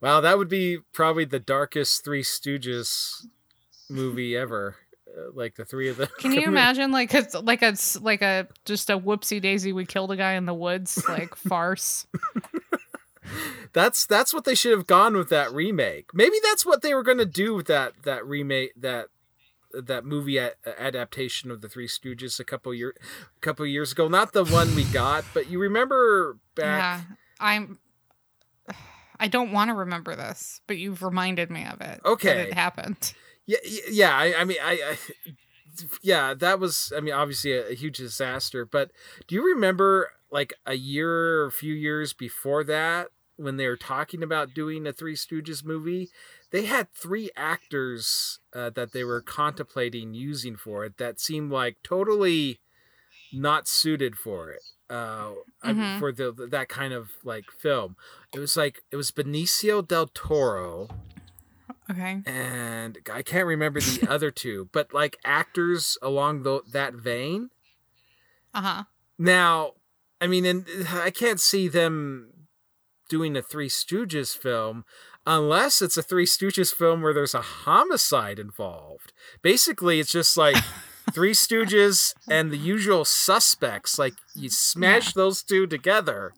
[0.00, 3.26] Wow, that would be probably the darkest Three Stooges
[3.88, 4.76] movie ever.
[5.08, 6.08] Uh, like the three of them.
[6.18, 9.72] Can you imagine like a like a like a just a whoopsie daisy?
[9.72, 12.06] We killed a guy in the woods like farce.
[13.72, 16.12] That's that's what they should have gone with that remake.
[16.12, 19.06] Maybe that's what they were going to do with that that remake that
[19.72, 22.96] that movie a- adaptation of the Three Stooges a couple year
[23.40, 24.08] couple years ago.
[24.08, 27.04] Not the one we got, but you remember back.
[27.06, 27.78] Yeah, I'm.
[29.20, 32.00] I don't want to remember this, but you've reminded me of it.
[32.04, 32.40] Okay.
[32.48, 33.12] it happened.
[33.46, 33.58] Yeah,
[33.90, 34.16] yeah.
[34.16, 34.98] I, I mean, I, I,
[36.02, 36.92] yeah, that was.
[36.96, 38.64] I mean, obviously a, a huge disaster.
[38.64, 38.90] But
[39.28, 43.76] do you remember, like a year or a few years before that, when they were
[43.76, 46.08] talking about doing a Three Stooges movie,
[46.50, 51.76] they had three actors uh, that they were contemplating using for it that seemed like
[51.82, 52.60] totally
[53.32, 54.62] not suited for it.
[54.90, 55.98] Uh, I- Mhm.
[56.00, 57.96] for the that kind of like film,
[58.34, 60.88] it was like it was Benicio del Toro
[61.88, 62.22] Okay.
[62.26, 67.50] and I can't remember the other two, but like actors along tho- that vein.
[68.52, 68.84] Uh huh.
[69.18, 69.74] Now,
[70.20, 72.46] I mean, and I can't see them
[73.08, 74.84] doing a Three Stooges film
[75.26, 79.12] unless it's a Three Stooges film where there's a homicide involved.
[79.42, 80.56] Basically, it's just like
[81.12, 83.98] Three Stooges and the usual suspects.
[83.98, 86.32] Like you smash those two together,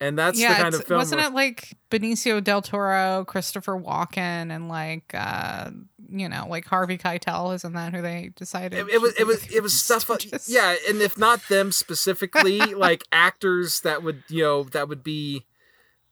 [0.00, 0.98] and that's yeah, the kind of film.
[0.98, 5.70] wasn't where- it like Benicio del Toro, Christopher Walken, and like uh
[6.08, 7.52] you know, like Harvey Keitel?
[7.54, 8.78] Isn't that who they decided?
[8.78, 12.58] it, it was it was it was stuff like, yeah and if not them specifically
[12.74, 15.44] like actors that would you know that would be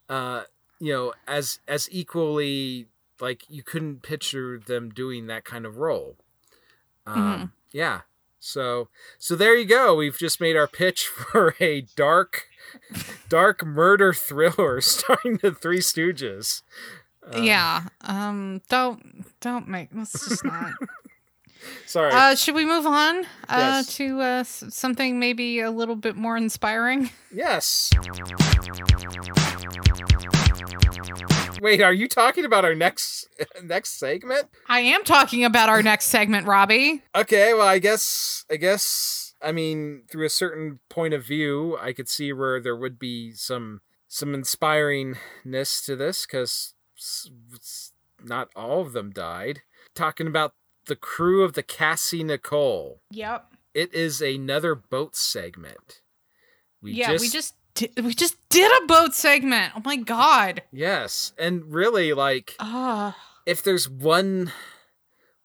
[0.09, 0.43] uh
[0.81, 2.87] you know as as equally
[3.21, 6.17] like you couldn't picture them doing that kind of role
[7.07, 7.51] um Mhm.
[7.75, 8.01] Yeah
[8.41, 12.47] so so there you go we've just made our pitch for a dark
[13.29, 16.63] dark murder thriller starring the three stooges
[17.33, 17.89] Uh, yeah.
[18.03, 18.61] Um.
[18.69, 19.89] Don't don't make.
[19.95, 20.73] Let's just not.
[21.87, 23.97] sorry Uh, should we move on uh, Yes.
[23.97, 27.11] to uh, something maybe a little bit more inspiring?
[27.35, 27.91] Yes.
[31.61, 33.29] Wait, are you talking about our next
[33.63, 34.49] next segment?
[34.69, 37.03] I am talking about our next segment, Robbie.
[37.15, 41.93] Okay, well, I guess I guess I mean through a certain point of view, I
[41.93, 46.75] could see where there would be some some inspiringness to this cuz
[48.23, 49.63] not all of them died.
[49.95, 50.55] Talking about
[50.87, 53.01] the crew of the Cassie Nicole.
[53.11, 53.53] Yep.
[53.75, 56.01] It is another boat segment.
[56.81, 59.73] We yeah, just, we just did, we just did a boat segment.
[59.77, 60.63] Oh my god.
[60.73, 63.13] Yes, and really, like, uh.
[63.47, 64.53] if there's one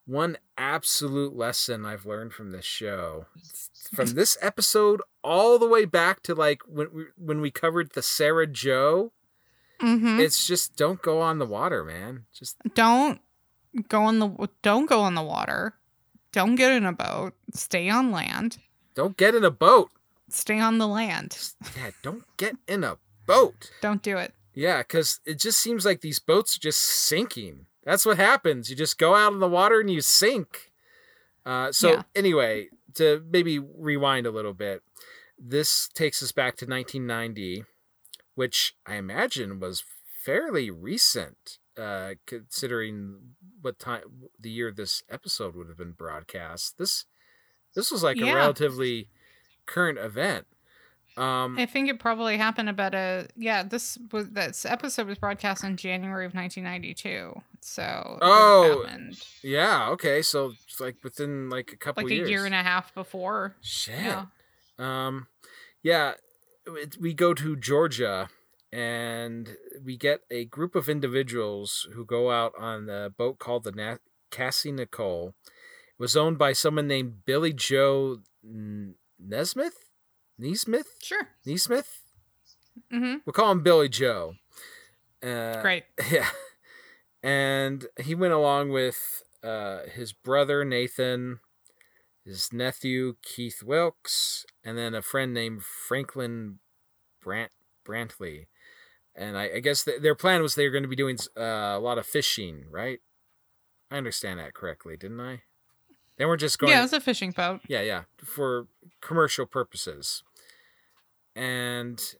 [0.05, 3.27] one absolute lesson I've learned from this show,
[3.93, 8.01] from this episode all the way back to like when we when we covered the
[8.01, 9.11] Sarah Joe.
[9.81, 10.19] Mm-hmm.
[10.19, 12.25] It's just don't go on the water, man.
[12.33, 13.21] Just don't
[13.87, 15.75] go on the don't go on the water.
[16.31, 17.33] Don't get in a boat.
[17.53, 18.57] Stay on land.
[18.93, 19.89] Don't get in a boat.
[20.29, 21.53] Stay on the land.
[21.75, 23.71] Yeah, don't get in a boat.
[23.81, 24.33] Don't do it.
[24.53, 27.65] Yeah, because it just seems like these boats are just sinking.
[27.83, 28.69] That's what happens.
[28.69, 30.71] You just go out in the water and you sink.
[31.45, 32.01] Uh, so yeah.
[32.15, 34.81] anyway, to maybe rewind a little bit,
[35.37, 37.63] this takes us back to 1990,
[38.35, 39.83] which I imagine was
[40.23, 44.01] fairly recent, uh, considering what time
[44.39, 46.77] the year this episode would have been broadcast.
[46.77, 47.05] This
[47.75, 48.31] this was like yeah.
[48.31, 49.09] a relatively
[49.65, 50.45] current event.
[51.17, 53.63] Um, I think it probably happened about a yeah.
[53.63, 57.41] This was this episode was broadcast in January of 1992.
[57.61, 58.85] So oh
[59.43, 60.21] yeah, okay.
[60.21, 62.27] So it's like within like a couple like years.
[62.27, 63.55] a year and a half before.
[63.61, 63.95] Shit.
[63.99, 64.25] Yeah.
[64.77, 65.27] Um,
[65.83, 66.13] yeah.
[66.67, 68.29] It, we go to Georgia
[68.71, 73.71] and we get a group of individuals who go out on a boat called the
[73.71, 73.97] Na-
[74.31, 75.33] Cassie Nicole.
[75.45, 79.85] It was owned by someone named Billy Joe Nesmith.
[80.39, 80.85] Neesmith?
[81.03, 81.27] Sure.
[81.45, 81.99] Neesmith?
[82.93, 83.17] Mm-hmm.
[83.25, 84.35] We'll call him Billy Joe.
[85.21, 85.83] Uh, Great.
[86.11, 86.29] Yeah.
[87.21, 91.39] And he went along with uh, his brother Nathan,
[92.23, 96.59] his nephew Keith Wilkes, and then a friend named Franklin
[97.21, 97.51] Brant
[97.85, 98.45] Brantley.
[99.15, 101.41] And I, I guess th- their plan was they were going to be doing uh,
[101.41, 102.99] a lot of fishing, right?
[103.91, 105.41] I understand that correctly, didn't I?
[106.17, 106.71] They weren't just going.
[106.71, 107.61] Yeah, it was a fishing boat.
[107.67, 108.67] Yeah, yeah, for
[109.01, 110.23] commercial purposes
[111.39, 112.15] and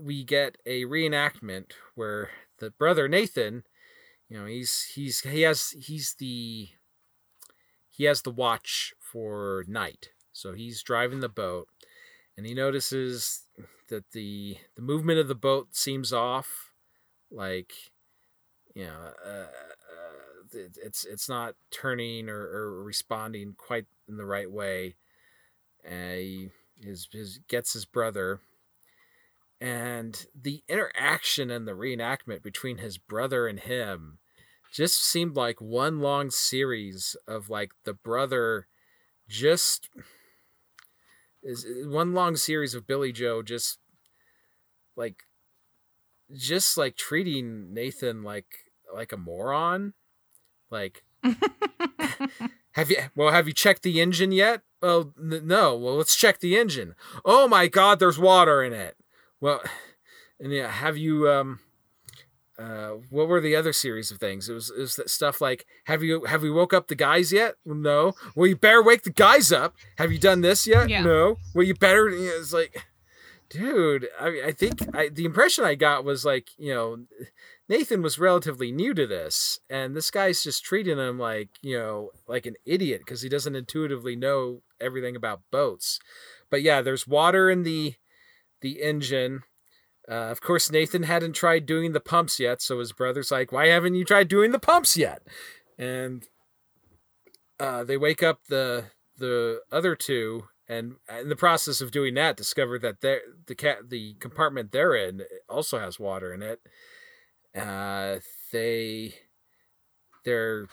[0.00, 3.64] we get a reenactment where the brother Nathan,
[4.28, 6.68] you know, he's he's he has he's the
[7.90, 10.10] he has the watch for night.
[10.32, 11.66] So he's driving the boat
[12.36, 13.44] and he notices
[13.88, 16.72] that the the movement of the boat seems off
[17.30, 17.72] like
[18.74, 19.46] you know uh, uh,
[20.54, 24.96] it's it's not turning or, or responding quite in the right way.
[25.84, 26.48] And he
[26.80, 28.40] his his gets his brother.
[29.60, 34.18] And the interaction and the reenactment between his brother and him
[34.70, 38.66] just seemed like one long series of like the brother
[39.28, 39.88] just
[41.46, 43.78] is one long series of Billy Joe just
[44.96, 45.22] like
[46.34, 48.46] just like treating Nathan like
[48.94, 49.94] like a moron
[50.70, 51.04] like
[52.72, 55.76] have you well have you checked the engine yet well, n- no.
[55.76, 56.94] Well, let's check the engine.
[57.24, 58.96] Oh my God, there's water in it.
[59.40, 59.62] Well,
[60.40, 61.60] and yeah, have you um,
[62.58, 64.48] uh, what were the other series of things?
[64.48, 67.56] It was it was stuff like have you have we woke up the guys yet?
[67.64, 68.14] No.
[68.34, 69.74] Well, you better wake the guys up.
[69.98, 70.88] Have you done this yet?
[70.88, 71.02] Yeah.
[71.02, 71.36] No.
[71.54, 72.08] Well, you better.
[72.08, 72.86] You know, it's like,
[73.50, 74.08] dude.
[74.18, 76.98] I I think I the impression I got was like you know
[77.68, 82.10] Nathan was relatively new to this, and this guy's just treating him like, you know,
[82.28, 85.98] like an idiot because he doesn't intuitively know everything about boats.
[86.48, 87.94] But yeah, there's water in the
[88.60, 89.42] the engine.
[90.08, 93.66] Uh, of course, Nathan hadn't tried doing the pumps yet, so his brother's like, "Why
[93.68, 95.22] haven't you tried doing the pumps yet?"
[95.78, 96.26] And
[97.58, 98.84] uh, they wake up the
[99.18, 104.14] the other two, and in the process of doing that, discover that the cat the
[104.20, 106.60] compartment they're in also has water in it
[107.56, 108.18] uh,
[108.52, 109.14] they
[110.24, 110.66] their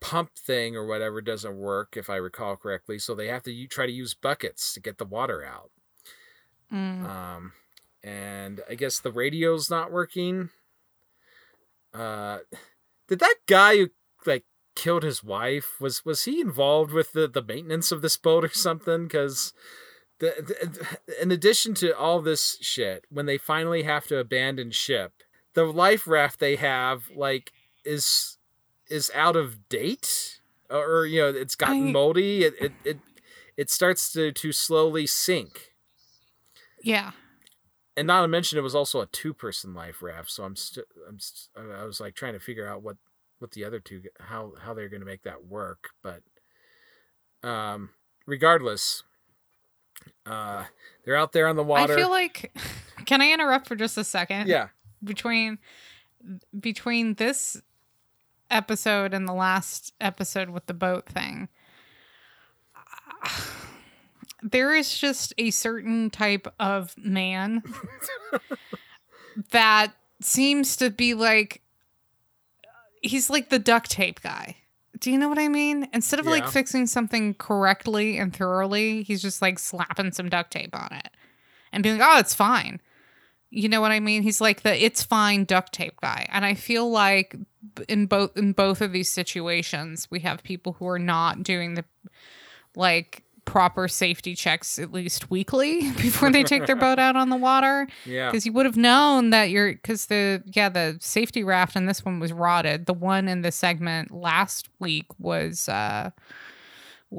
[0.00, 3.68] pump thing or whatever doesn't work if I recall correctly, so they have to u-
[3.68, 5.70] try to use buckets to get the water out.
[6.72, 7.04] Mm.
[7.04, 7.52] Um,
[8.02, 10.50] and I guess the radio's not working.
[11.94, 12.38] Uh,
[13.08, 13.88] did that guy who
[14.26, 18.44] like killed his wife was was he involved with the the maintenance of this boat
[18.44, 19.04] or something?
[19.04, 19.52] Because
[20.18, 25.12] the, the in addition to all this shit, when they finally have to abandon ship
[25.54, 27.52] the life raft they have like
[27.84, 28.38] is
[28.88, 30.40] is out of date
[30.70, 32.98] or you know it's gotten I, moldy it, it it
[33.56, 35.72] it starts to to slowly sink
[36.82, 37.12] yeah
[37.96, 40.84] and not to mention it was also a two person life raft so i'm still
[41.08, 42.96] i'm st- i was like trying to figure out what
[43.38, 46.22] what the other two how how they're going to make that work but
[47.42, 47.90] um
[48.26, 49.02] regardless
[50.26, 50.64] uh
[51.04, 51.92] they're out there on the water.
[51.92, 52.52] i feel like
[53.04, 54.48] can i interrupt for just a second?
[54.48, 54.68] Yeah.
[55.02, 55.58] Between
[56.58, 57.60] between this
[58.50, 61.48] episode and the last episode with the boat thing,
[64.42, 67.62] there is just a certain type of man
[69.52, 71.62] that seems to be like
[73.02, 74.56] he's like the duct tape guy.
[74.98, 75.88] Do you know what I mean?
[75.92, 80.76] Instead of like fixing something correctly and thoroughly, he's just like slapping some duct tape
[80.76, 81.08] on it
[81.72, 82.80] and being like, "Oh, it's fine."
[83.50, 84.22] You know what I mean?
[84.22, 87.34] He's like the "it's fine" duct tape guy, and I feel like
[87.88, 91.84] in both in both of these situations, we have people who are not doing the
[92.76, 97.36] like proper safety checks at least weekly before they take their boat out on the
[97.36, 98.30] water Yeah.
[98.30, 102.04] because you would have known that you're because the yeah the safety raft in this
[102.04, 106.10] one was rotted the one in the segment last week was uh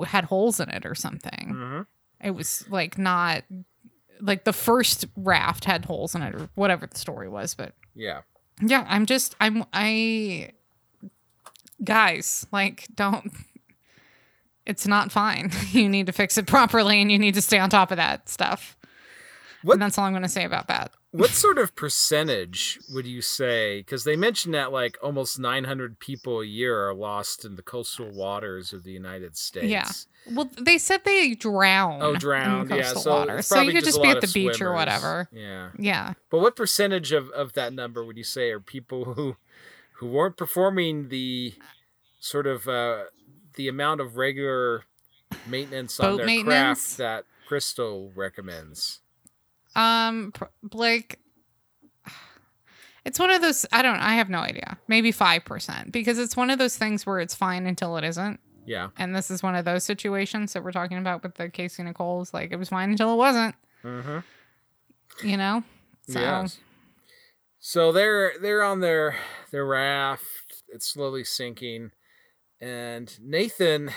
[0.08, 1.82] had holes in it or something hmm
[2.22, 3.44] it was like not
[4.22, 8.22] like the first raft had holes in it or whatever the story was but Yeah.
[8.62, 10.52] yeah i'm just i'm i
[11.84, 13.30] guys like don't
[14.66, 17.70] it's not fine you need to fix it properly and you need to stay on
[17.70, 18.76] top of that stuff
[19.64, 23.06] What- and that's all i'm going to say about that What sort of percentage would
[23.06, 23.82] you say?
[23.82, 28.10] Because they mentioned that like almost 900 people a year are lost in the coastal
[28.12, 29.68] waters of the United States.
[29.68, 29.88] Yeah.
[30.36, 32.02] Well, they said they drown.
[32.02, 32.20] Oh, in
[32.80, 32.94] Yeah.
[32.94, 33.44] So, water.
[33.44, 35.30] so you could just a be at the beach or whatever.
[35.32, 35.70] Yeah.
[35.78, 36.14] Yeah.
[36.32, 39.36] But what percentage of, of that number would you say are people who
[39.98, 41.54] who weren't performing the
[42.20, 43.04] sort of uh,
[43.56, 44.86] the amount of regular
[45.48, 46.96] maintenance on Boat their maintenance?
[46.96, 49.00] craft that Crystal recommends?
[49.76, 51.20] Um, Blake.
[53.06, 53.66] It's one of those.
[53.72, 54.00] I don't.
[54.00, 54.78] I have no idea.
[54.88, 58.40] Maybe five percent because it's one of those things where it's fine until it isn't.
[58.66, 58.90] Yeah.
[58.98, 62.34] And this is one of those situations that we're talking about with the Casey Nicole's.
[62.34, 63.56] Like it was fine until it wasn't.
[63.84, 65.28] Mm-hmm.
[65.28, 65.64] You know.
[66.08, 66.60] So Yes.
[67.60, 69.16] So they're they're on their
[69.52, 70.64] their raft.
[70.70, 71.92] It's slowly sinking,
[72.64, 73.92] and Nathan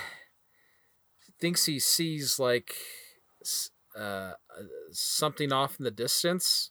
[1.41, 2.75] thinks he sees like
[3.99, 4.33] uh,
[4.91, 6.71] something off in the distance,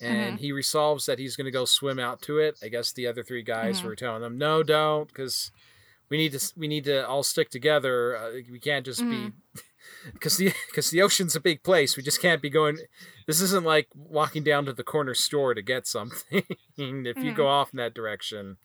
[0.00, 2.58] and he resolves that he's going to go swim out to it.
[2.62, 3.84] I guess the other three guys Mhm.
[3.84, 5.50] were telling him, "No, don't," because
[6.10, 8.16] we need to we need to all stick together.
[8.16, 9.32] Uh, we can't just be
[10.12, 11.96] because the because the ocean's a big place.
[11.96, 12.78] We just can't be going.
[13.26, 16.42] This isn't like walking down to the corner store to get something.
[16.76, 18.58] if you go off in that direction,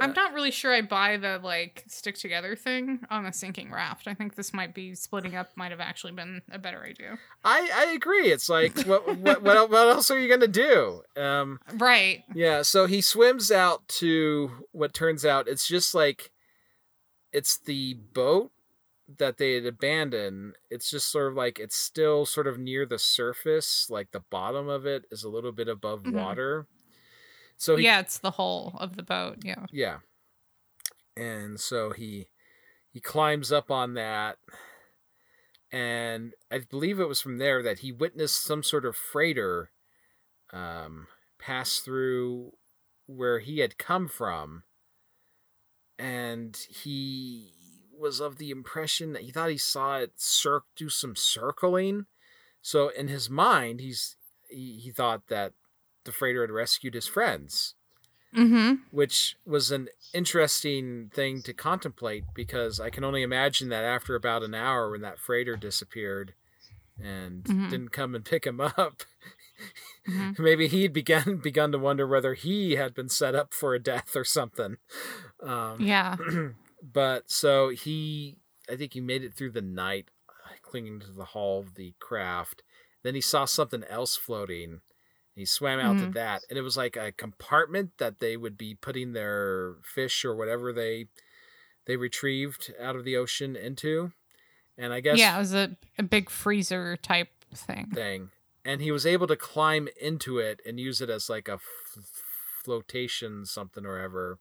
[0.00, 4.06] I'm not really sure I buy the like stick together thing on a sinking raft.
[4.06, 5.50] I think this might be splitting up.
[5.56, 7.18] Might have actually been a better idea.
[7.44, 8.30] I I agree.
[8.30, 11.02] It's like what what what, what else are you gonna do?
[11.16, 12.24] Um, Right.
[12.34, 12.62] yeah.
[12.62, 16.30] So he swims out to what turns out it's just like
[17.32, 18.50] it's the boat
[19.18, 20.54] that they had abandoned.
[20.70, 24.68] It's just sort of like it's still sort of near the surface, like the bottom
[24.68, 26.12] of it is a little bit above Mhm.
[26.12, 26.66] water.
[27.60, 29.36] So he yeah, it's the hull of the boat.
[29.44, 29.66] Yeah.
[29.70, 29.98] Yeah.
[31.14, 32.28] And so he
[32.90, 34.38] he climbs up on that
[35.70, 39.72] and I believe it was from there that he witnessed some sort of freighter
[40.54, 41.06] um
[41.38, 42.52] pass through
[43.04, 44.64] where he had come from
[45.98, 47.52] and he
[47.92, 52.06] was of the impression that he thought he saw it cir- do some circling
[52.62, 54.16] so in his mind he's
[54.48, 55.52] he, he thought that
[56.10, 57.74] the freighter had rescued his friends
[58.36, 58.74] Mm-hmm.
[58.92, 64.44] which was an interesting thing to contemplate because I can only imagine that after about
[64.44, 66.34] an hour when that freighter disappeared
[67.02, 67.70] and Mhm.
[67.70, 69.02] didn't come and pick him up,
[70.08, 70.38] Mhm.
[70.38, 74.14] maybe he'd begun begun to wonder whether he had been set up for a death
[74.14, 74.76] or something.
[75.42, 76.16] Um, Yeah.
[76.82, 78.36] but so he,
[78.68, 81.94] I think he made it through the night, uh, clinging to the hull of the
[81.98, 82.62] craft.
[83.02, 84.82] Then he saw something else floating.
[85.40, 86.14] He swam out to Mhm.
[86.14, 90.36] that, and it was like a compartment that they would be putting their fish or
[90.36, 91.08] whatever they
[91.86, 94.12] they retrieved out of the ocean into.
[94.78, 97.90] And I guess Yeah, it was a, a big freezer type thing.
[97.94, 98.30] thing,
[98.64, 101.62] and he was able to climb into it and use it as like a f-
[102.64, 104.38] flotation something or ever.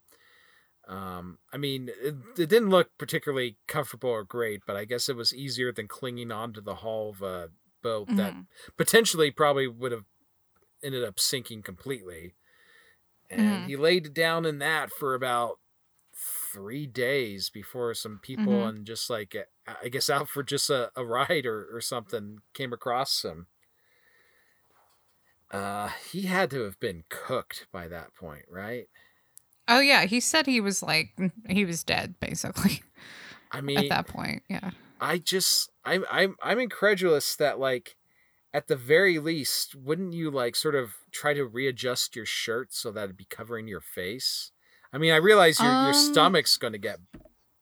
[0.88, 5.16] Um, I mean, it, it didn't look particularly comfortable or great, but I guess it
[5.16, 7.50] was easier than clinging onto the hull of a
[7.84, 8.48] boat that Mhm.
[8.78, 10.06] potentially probably would have
[10.84, 12.36] ended up sinking completely.
[13.30, 13.70] And Mhm.
[13.70, 15.60] he laid down in that for about
[16.16, 18.70] three days before some people Mhm.
[18.70, 19.36] and just like
[19.68, 23.48] I guess out for just a, a ride or, or something came across him.
[25.52, 28.88] Uh, he had to have been cooked by that point, right?
[29.68, 31.14] Oh yeah, he said he was like
[31.48, 32.82] he was dead basically
[33.52, 34.44] I mean, at that point.
[34.50, 34.72] Yeah.
[35.00, 37.98] I just I'm I'm I'm incredulous that like
[38.54, 42.92] at the very least wouldn't you like sort of try to readjust your shirt so
[42.92, 44.52] that it'd be covering your face?
[44.94, 47.00] I mean, I realize your your Um, stomach's going to get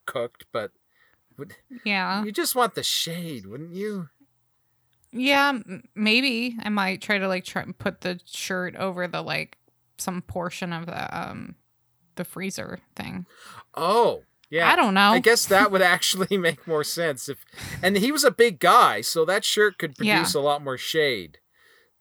[0.06, 0.72] cooked, but
[1.38, 2.26] would, Yeah.
[2.26, 4.10] you just want the shade, wouldn't you?
[5.10, 5.58] Yeah,
[5.94, 9.56] maybe I might try to like try and put the shirt over the like
[9.96, 11.56] some portion of the um
[12.16, 13.26] the freezer thing.
[13.74, 14.70] Oh, yeah.
[14.70, 15.10] I don't know.
[15.10, 17.44] I guess that would actually make more sense if,
[17.82, 20.16] and he was a big guy, so that shirt could Yeah.
[20.18, 21.38] produce a lot more shade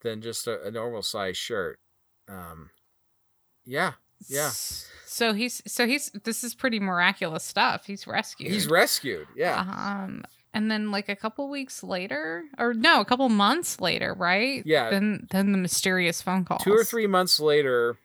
[0.01, 1.79] than just a, a normal size shirt.
[2.29, 2.69] Um,
[3.65, 3.93] yeah,
[4.29, 4.51] yeah.
[5.05, 7.85] So he's so he's this is pretty miraculous stuff.
[7.85, 8.51] He's rescued.
[8.51, 9.27] he's rescued.
[9.35, 10.23] Yeah, Um
[10.53, 14.61] and then like a couple weeks later or no, a couple months later, right?
[14.65, 14.89] Yeah.
[14.89, 16.59] Then then the mysterious phone call.
[16.59, 17.97] two or three months later,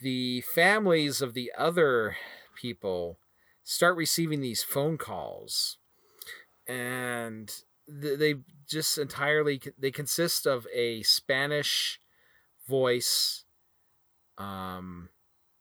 [0.00, 2.16] the families of the other
[2.56, 3.18] people
[3.64, 5.78] start receiving these phone calls,
[6.66, 8.36] and they
[8.66, 12.00] just entirely they consist of a Spanish
[12.68, 13.44] voice.
[14.38, 15.10] Um,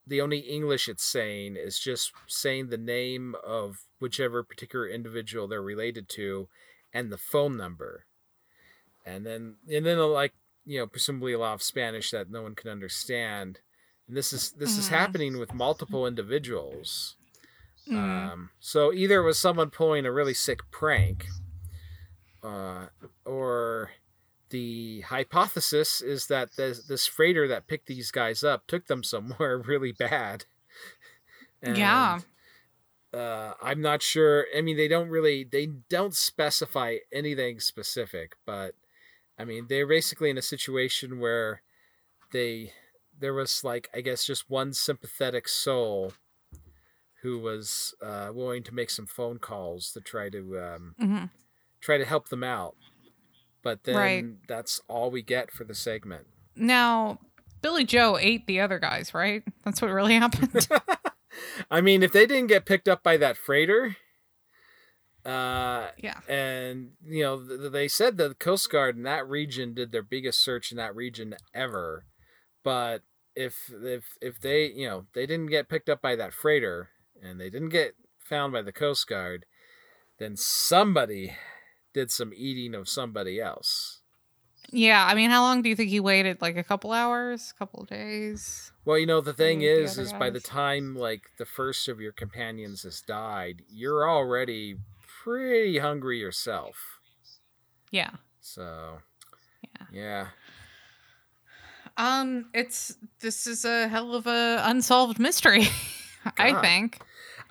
[0.07, 5.61] the only English it's saying is just saying the name of whichever particular individual they're
[5.61, 6.49] related to,
[6.93, 8.05] and the phone number,
[9.05, 10.33] and then and then like
[10.65, 13.59] you know presumably a lot of Spanish that no one can understand.
[14.07, 14.89] And this is this is Mhm.
[14.89, 17.17] happening with multiple individuals.
[17.89, 17.97] Mm.
[18.31, 21.25] Um, so either it was someone pulling a really sick prank,
[22.43, 22.87] uh,
[23.25, 23.91] or
[24.49, 29.57] the hypothesis is that this, this freighter that picked these guys up took them somewhere
[29.57, 30.45] really bad.
[31.63, 32.19] Yeah.
[33.13, 34.45] Uh, I'm not sure.
[34.55, 38.73] I mean, they don't really they don't specify anything specific, but
[39.37, 41.61] I mean, they're basically in a situation where
[42.31, 42.71] they
[43.19, 46.13] there was like I guess just one sympathetic soul
[47.21, 51.29] who was uh, willing to make some phone calls to try to um, Mhm.
[51.81, 52.75] try to help them out.
[53.63, 54.25] But then Right.
[54.47, 56.27] that's all we get for the segment.
[56.55, 57.19] Now
[57.61, 59.43] Billy Joe ate the other guys, right?
[59.63, 60.67] That's what really happened.
[61.71, 63.95] I mean, if they didn't get picked up by that freighter,
[65.25, 66.19] uh, yeah.
[66.27, 70.01] and you know th- they said that the Coast Guard in that region did their
[70.01, 72.05] biggest search in that region ever,
[72.63, 73.03] but
[73.35, 76.89] if if if they you know they didn't get picked up by that freighter
[77.21, 79.45] and they didn't get found by the Coast Guard,
[80.17, 81.35] then somebody
[81.93, 83.99] did some eating of somebody else.
[84.71, 86.41] Yeah, I mean, how long do you think he waited?
[86.41, 88.71] Like a couple hours, a couple days?
[88.85, 91.87] Well, you know the thing with the is, is by the time like the first
[91.87, 94.77] of your companions has died, you're already
[95.23, 96.99] pretty hungry yourself.
[97.91, 98.11] Yeah.
[98.39, 98.99] So
[99.61, 99.85] Yeah.
[99.91, 100.27] yeah,
[101.97, 105.67] Um, it's this is a hell of a unsolved mystery.
[106.37, 106.99] I think.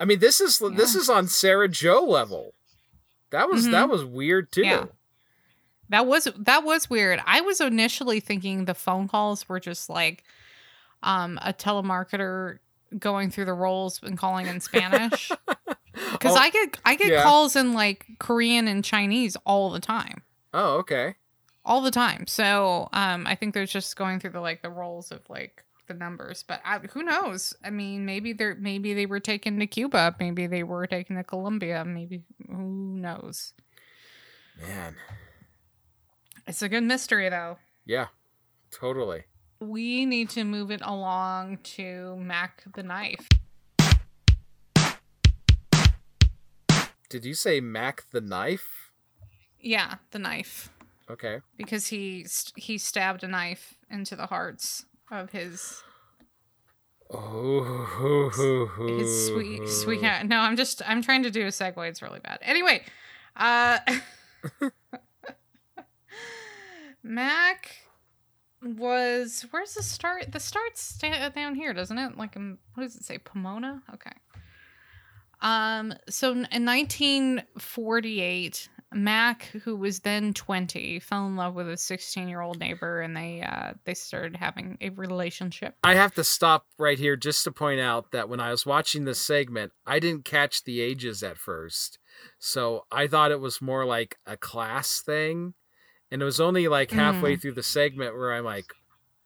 [0.01, 2.55] I mean this is this is on Sarah Joe level.
[3.29, 4.63] That was that was weird too.
[4.63, 4.85] Yeah.
[5.89, 7.21] That was that was weird.
[7.27, 10.23] I was initially thinking the phone calls were just like
[11.03, 12.57] um a telemarketer
[12.97, 15.31] going through the roles and calling in Spanish.
[16.13, 17.23] Because oh, I get I get yeah.
[17.23, 20.23] calls in like Korean and Chinese all the time.
[20.53, 21.15] oh okay.
[21.65, 22.27] All the time.
[22.27, 25.97] So um I think they're just going through the like the roles of like the
[25.99, 26.43] numbers.
[26.47, 27.53] But I, who knows?
[27.63, 31.23] I mean maybe they're maybe they were taken to Cuba, maybe they were taken to
[31.23, 33.53] Colombia, maybe who knows.
[34.59, 34.95] Man,
[36.47, 37.57] It's a good mystery though.
[37.85, 38.07] yeah,
[38.71, 39.23] totally.
[39.59, 43.27] We need to move it along to Mac the knife.
[47.09, 48.91] Did you say Mac the knife?
[49.59, 50.69] Yeah, the knife.
[51.09, 51.41] Okay.
[51.57, 55.83] Because he st- he stabbed a knife into the hearts of his
[57.13, 58.29] Oh,
[58.97, 61.89] his sweet sweet no i'm just i'm trying to do a segue.
[61.89, 62.39] It's really bad.
[62.41, 62.85] Anyway
[63.35, 63.79] uh
[67.03, 67.75] mac
[68.63, 70.31] was where's the start?
[70.31, 72.17] The starts sta- down here doesn't it?
[72.17, 73.17] Like um, what does it say?
[73.17, 73.83] Pomona?
[73.93, 74.13] Okay.
[75.41, 82.27] Um so in 1948 mac who was then 20 fell in love with a 16
[82.27, 86.65] year old neighbor and they uh they started having a relationship I have to stop
[86.77, 90.25] right here just to point out that when I was watching this segment, I didn't
[90.25, 91.97] catch the ages at first.
[92.37, 95.53] So I thought it was more like a class thing.
[96.11, 98.73] And it was only like halfway through the segment where I'm like,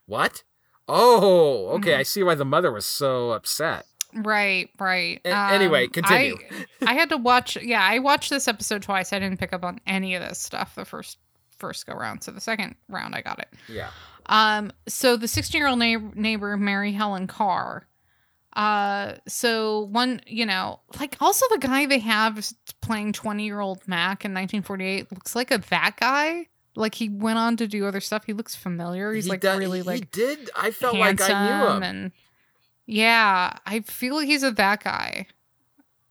[0.05, 0.43] what?
[0.87, 1.91] Oh, okay.
[1.93, 1.99] Mhm.
[1.99, 3.85] I see why the mother was so upset.
[4.15, 5.19] Right, right.
[5.25, 6.37] A- anyway, Um, continue.
[6.81, 7.57] I, I had to watch.
[7.61, 9.11] Yeah, I watched this episode twice.
[9.13, 11.17] I didn't pick up on any of this stuff the first
[11.57, 12.23] first go round.
[12.23, 13.49] So the second round, I got it.
[13.69, 13.89] Yeah.
[14.27, 17.87] Um, so the 16 year old neighbor, neighbor, Mary Helen Carr.
[18.53, 22.49] Uh, so one, you know, like also the guy they have
[22.81, 26.47] playing 20 year old Mac in 1948 looks like a that guy.
[26.77, 28.23] Like he went on to do other stuff.
[28.25, 29.13] He looks familiar.
[29.13, 30.49] He's He like do- really he like did.
[30.55, 31.27] I felt like I
[31.67, 31.83] knew him.
[31.83, 32.11] and
[32.85, 35.27] Yeah, I feel like he's a that guy.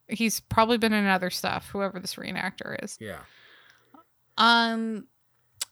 [0.08, 2.98] He's probably been in other stuff, whoever this reenactor is.
[3.00, 3.20] Yeah.
[4.36, 5.06] Um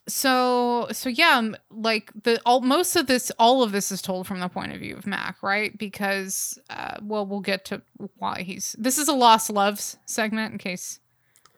[0.07, 4.27] so so yeah, um, like the all most of this all of this is told
[4.27, 5.77] from the point of view of Mac, right?
[5.77, 7.81] Because uh well we'll get to
[8.17, 10.99] why he's This is a lost loves segment in case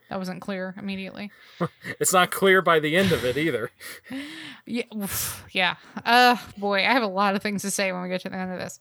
[0.09, 1.31] that wasn't clear immediately.
[1.99, 3.71] It's not clear by the end of it either.
[4.67, 5.75] Yeah, oof, yeah.
[6.03, 8.35] Uh boy, I have a lot of things to say when we get to the
[8.35, 8.79] end of this.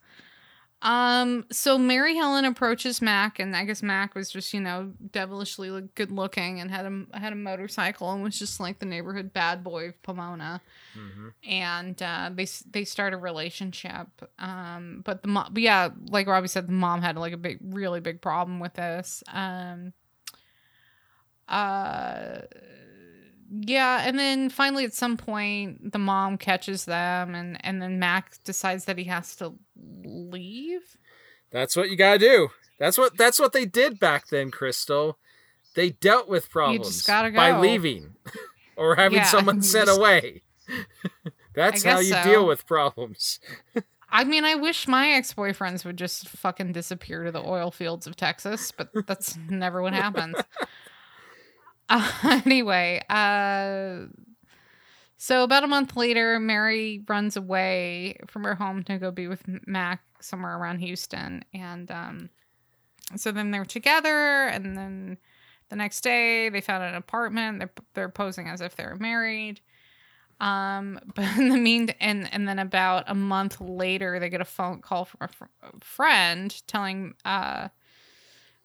[0.85, 5.71] Um, so Mary Helen approaches Mac, and I guess Mac was just, you know, devilishly
[5.71, 9.33] look- good looking and had a had a motorcycle and was just like the neighborhood
[9.33, 10.61] bad boy of Pomona.
[10.95, 14.09] hmm And uh, they they start a relationship.
[14.39, 17.59] Um, but the mom, but yeah, like Robbie said, the mom had like a big,
[17.63, 19.23] really big problem with this.
[19.33, 19.95] Um,
[21.49, 22.41] uh,
[23.61, 28.43] yeah, and then finally at some point the mom catches them, and and then Mac
[28.45, 29.55] decides that he has to
[30.05, 30.97] leave.
[31.51, 32.49] That's what you gotta do.
[32.79, 35.19] That's what that's what they did back then, Crystal.
[35.75, 38.15] They dealt with problems gotta by leaving
[38.77, 40.43] or having Yeah, someone sent just- away.
[41.55, 42.23] That's how you so.
[42.25, 43.39] deal with problems.
[44.11, 48.07] I mean, I wish my ex boyfriends would just fucking disappear to the oil fields
[48.09, 50.35] of Texas, but that's never what happens.
[51.89, 54.07] Uh, anyway, uh,
[55.17, 59.43] so about a month later, Mary runs away from her home to go be with
[59.67, 62.31] Mac somewhere around Houston, and um,
[63.17, 65.19] so then they're together, and then
[65.71, 67.59] the next day they found an apartment.
[67.59, 69.61] They're they're posing as if they're married.
[70.41, 74.47] Um, but in the mean, and and then about a month later, they get a
[74.47, 75.45] phone call from a, fr-
[75.81, 77.69] friend telling uh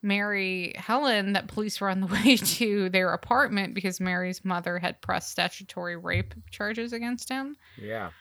[0.01, 5.01] Mary Helen that police were on the way to their apartment because Mary's mother had
[5.01, 7.55] pressed statutory rape charges against him.
[7.77, 8.11] Yeah.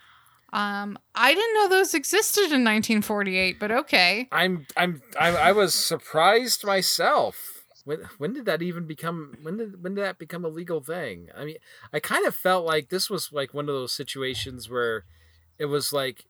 [0.53, 4.29] Um, I didn't know those existed in 1948, but okay.
[4.33, 7.65] I'm I'm I, I was surprised myself.
[7.85, 11.29] When when did that even become when did when did that become a legal thing?
[11.37, 11.57] I mean,
[11.93, 15.05] I kind of felt like this was like one of those situations where
[15.59, 16.25] it was like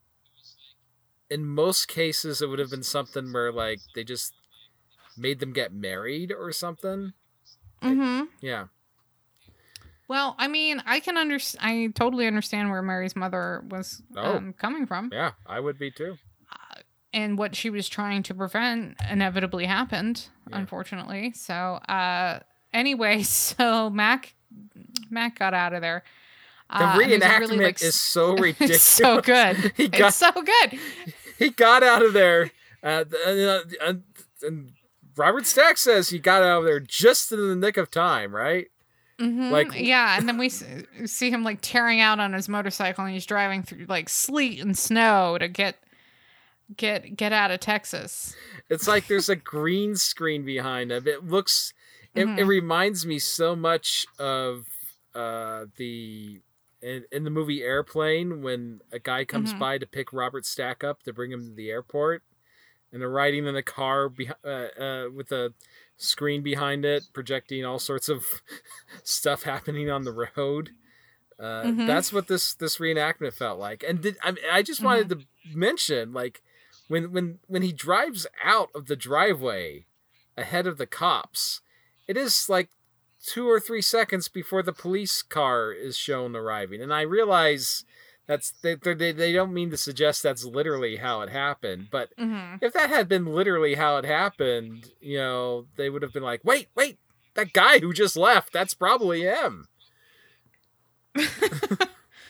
[1.30, 4.32] in most cases it would have been something where like they just
[5.18, 7.12] made them get married or something.
[7.82, 8.24] Mm-hmm.
[8.40, 8.66] Yeah.
[10.08, 11.64] Well, I mean, I can understand.
[11.64, 14.36] I totally understand where Mary's mother was Oh.
[14.36, 15.10] um, coming from.
[15.12, 16.16] Yeah, I would be too.
[17.12, 20.58] and what she was trying to prevent inevitably happened Yeah.
[20.58, 21.54] unfortunately so
[21.88, 22.40] uh
[22.74, 24.34] anyway so mac
[25.08, 26.02] mac got out of there
[26.68, 28.70] The Uh, a reenactment really, like, is so ridiculous.
[28.76, 30.78] it's so good he got it's so good
[31.38, 32.50] he got out of there.
[32.82, 33.94] Uh, uh, uh,
[34.42, 34.72] and
[35.18, 38.68] Robert Stack says he got out of there just in the nick of time, right?
[39.18, 43.12] Mhm, Like- yeah and then we see him like tearing out on his motorcycle and
[43.12, 45.76] he's driving through like sleet and snow to get
[46.76, 48.36] get get out of texas
[48.70, 51.08] It's like there's a green screen behind him.
[51.08, 51.72] It looks,
[52.14, 52.46] it, it Mhm.
[52.46, 54.66] reminds me so much of
[55.14, 56.40] uh, the
[56.80, 59.58] in, in the movie Airplane when a guy comes Mhm.
[59.58, 62.22] by to pick Robert Stack up to bring him to the airport,
[62.92, 65.52] and they're riding in a car beh- uh, uh, with a
[65.96, 68.24] screen behind it projecting all sorts of
[69.02, 70.70] stuff happening on the road.
[71.38, 71.86] Uh, Mhm.
[71.86, 75.18] That's what this this reenactment felt like, and did I, I just wanted to
[75.54, 76.42] mention like
[76.88, 79.86] when when when he drives out of the driveway
[80.36, 81.60] ahead of the cops,
[82.08, 82.70] it is like
[83.24, 87.84] two or three seconds before the police car is shown arriving, and I realize
[88.28, 92.54] that's they they, they don't mean to suggest that's literally how it happened, but hmm
[92.60, 96.40] if that had been literally how it happened, you know, they would have been like,
[96.44, 96.98] wait, wait,
[97.34, 99.66] that guy who just left, that's probably him.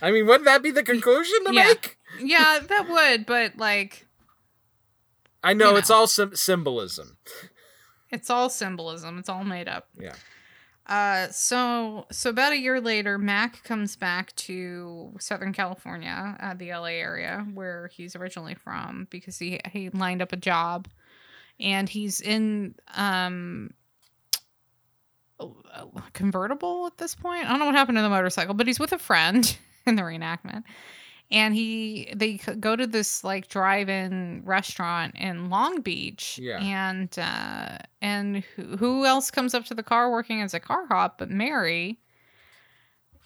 [0.00, 1.68] I mean, wouldn't that be the conclusion to Yeah.
[1.68, 1.96] make?
[2.20, 4.06] yeah that would but like
[5.44, 7.18] I know, You it's all some symbolism.
[8.10, 9.18] It's all symbolism.
[9.18, 9.88] It's all made up.
[9.98, 10.14] Yeah.
[10.88, 16.70] Uh, so so about a year later, Mac comes back to Southern California, uh, the
[16.72, 20.88] LA area where he's originally from, because he he lined up a job,
[21.60, 23.70] and he's in um
[25.40, 27.44] a convertible at this point.
[27.44, 30.02] I don't know what happened to the motorcycle, but he's with a friend in the
[30.02, 30.64] reenactment.
[31.30, 36.38] And he they go to this like drive-in restaurant in Long Beach.
[36.42, 36.58] Yeah.
[36.58, 40.86] And uh and who, who else comes up to the car working as a car
[40.86, 41.98] hop but Mary?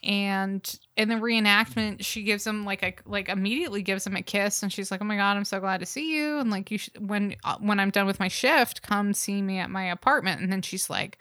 [0.05, 4.61] And in the reenactment, she gives him like a like immediately gives him a kiss,
[4.65, 6.79] and she's like, "Oh my god, I'm so glad to see you." And like you,
[6.79, 10.41] sh- when uh, when I'm done with my shift, come see me at my apartment.
[10.41, 11.19] And then she's like,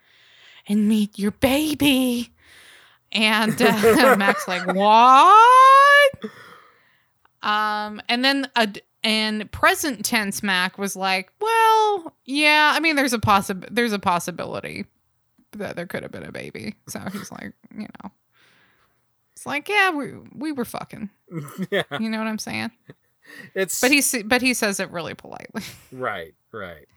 [0.67, 2.33] "And meet your baby."
[3.11, 6.31] And uh, Mac's like, "What?"
[7.43, 8.69] Um, and then a
[9.03, 13.99] and present tense Mac was like, well, yeah, I mean, there's a possi- there's a
[13.99, 14.85] possibility
[15.53, 16.75] that there could have been a baby.
[16.87, 18.11] So he's like, you know,
[19.33, 21.09] it's like, yeah, we we were fucking.
[21.71, 21.83] yeah.
[21.99, 22.71] You know what I'm saying?
[23.55, 25.63] It's But he but he says it really politely.
[25.91, 26.87] right, right.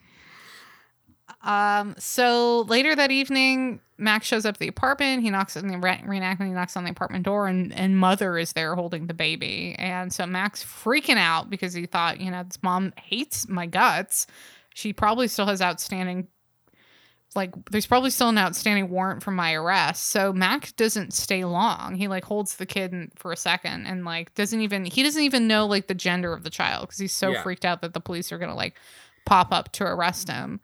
[1.44, 5.22] Um, so later that evening, Max shows up at the apartment.
[5.22, 6.46] He knocks on the re- reenactment.
[6.46, 9.76] He knocks on the apartment door, and and mother is there holding the baby.
[9.78, 14.26] And so Max freaking out because he thought, you know, this mom hates my guts.
[14.74, 16.26] She probably still has outstanding,
[17.36, 20.04] like, there's probably still an outstanding warrant for my arrest.
[20.04, 21.94] So Max doesn't stay long.
[21.94, 25.22] He like holds the kid in- for a second and like doesn't even he doesn't
[25.22, 27.42] even know like the gender of the child because he's so Yeah.
[27.42, 28.74] freaked out that the police are gonna like
[29.26, 30.60] pop up to arrest him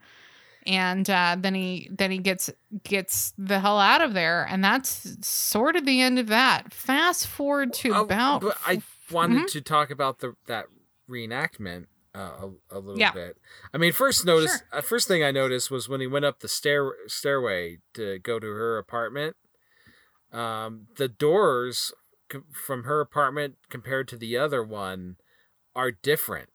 [0.66, 2.50] and uh, then he then he gets
[2.84, 6.72] gets the hell out of there, and that's sort of the end of that.
[6.72, 9.50] Fast forward to Oh, about but I wanted Mhm.
[9.52, 10.66] to talk about the that
[11.08, 13.12] reenactment uh, a, a little Yeah.
[13.12, 13.36] bit.
[13.72, 14.66] I mean, first notice, Sure.
[14.72, 18.38] uh, first thing I noticed was when he went up the stair stairway to go
[18.40, 19.36] to her apartment.
[20.32, 21.92] Um, the doors
[22.52, 25.16] from her apartment compared to the other one
[25.74, 26.50] are different,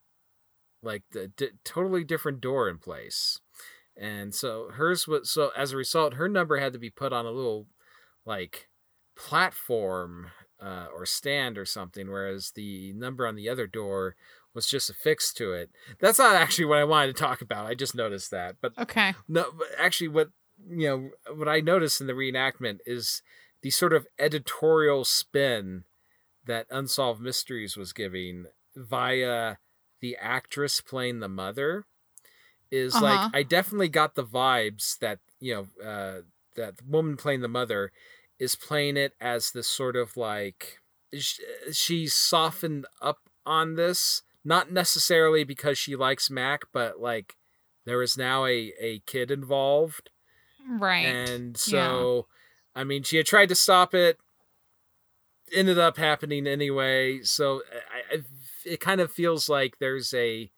[0.82, 3.40] like the di- totally different door in place.
[3.98, 7.26] And so hers was so as a result, her number had to be put on
[7.26, 7.68] a little
[8.26, 8.68] like
[9.16, 10.28] platform
[10.62, 14.16] uh, or stand or something, whereas the number on the other door
[14.54, 15.70] was just affixed to it.
[16.00, 17.68] That's not actually what I wanted to talk about.
[17.68, 20.30] I just noticed that, but okay, no, but actually, what
[20.70, 23.22] you know, what I noticed in the reenactment is
[23.62, 25.84] the sort of editorial spin
[26.46, 29.56] that Unsolved Mysteries was giving via
[30.02, 31.86] the actress playing the mother.
[32.72, 33.02] Is Uh-huh.
[33.02, 36.22] like I definitely got the vibes that you know uh,
[36.56, 37.92] that the woman playing the mother
[38.40, 40.80] is playing it as this sort of like
[41.18, 41.40] sh-
[41.72, 47.36] she's softened up on this, not necessarily because she likes Mac, but like
[47.86, 50.10] there is now a, a kid involved.
[50.68, 52.28] right, And so,
[52.76, 54.18] I mean, she had tried to stop it,
[55.54, 57.22] ended up happening anyway.
[57.24, 57.62] So
[57.92, 58.24] I, I,
[58.66, 60.52] it kind of feels like there's a,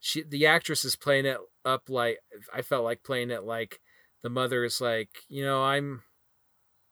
[0.00, 2.18] she, the actress is playing it up like,
[2.54, 3.80] I felt like playing it like
[4.22, 6.02] the mother is like, you know, I'm,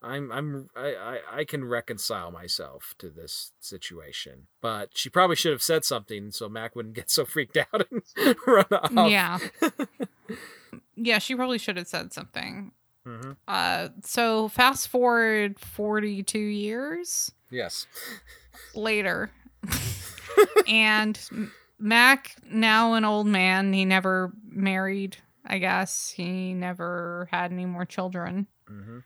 [0.02, 4.46] I'm I'm I, I, I can reconcile myself to this situation.
[4.60, 8.36] But she probably should have said something so Mac wouldn't get so freaked out and
[8.46, 8.92] run off.
[9.10, 9.38] yeah,
[10.96, 11.18] yeah.
[11.18, 12.72] She probably should have said something.
[13.04, 17.86] hmm Uh, so fast forward forty two years Yes.
[18.74, 19.30] later,
[20.68, 21.18] and
[21.78, 23.72] Mac now an old man.
[23.72, 25.18] He never married.
[25.44, 28.46] I guess he never had any more children.
[28.66, 28.98] hmm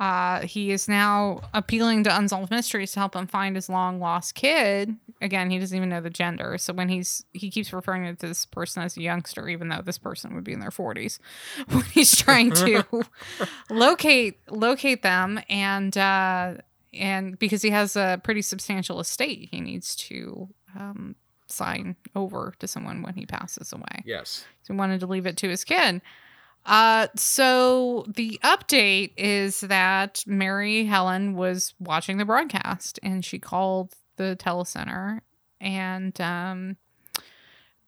[0.00, 4.36] Uh, he is now appealing to Unsolved Mysteries to help him find his long lost
[4.36, 4.94] kid.
[5.20, 6.56] Again, he doesn't even know the gender.
[6.58, 9.98] So when he's he keeps referring to this person as a youngster, even though this
[9.98, 11.18] person would be in their forties,
[11.68, 12.84] when he's trying to
[13.70, 16.54] locate locate them and uh,
[16.94, 20.48] and because he has a pretty substantial estate, he needs to
[20.78, 21.16] um,
[21.48, 24.02] sign over to someone when he passes away.
[24.04, 24.44] Yes.
[24.62, 26.00] So he wanted to leave it to his kid.
[26.66, 33.94] Uh, so the update is that Mary Helen was watching the broadcast and she called
[34.16, 35.20] the telecenter
[35.60, 36.76] and um,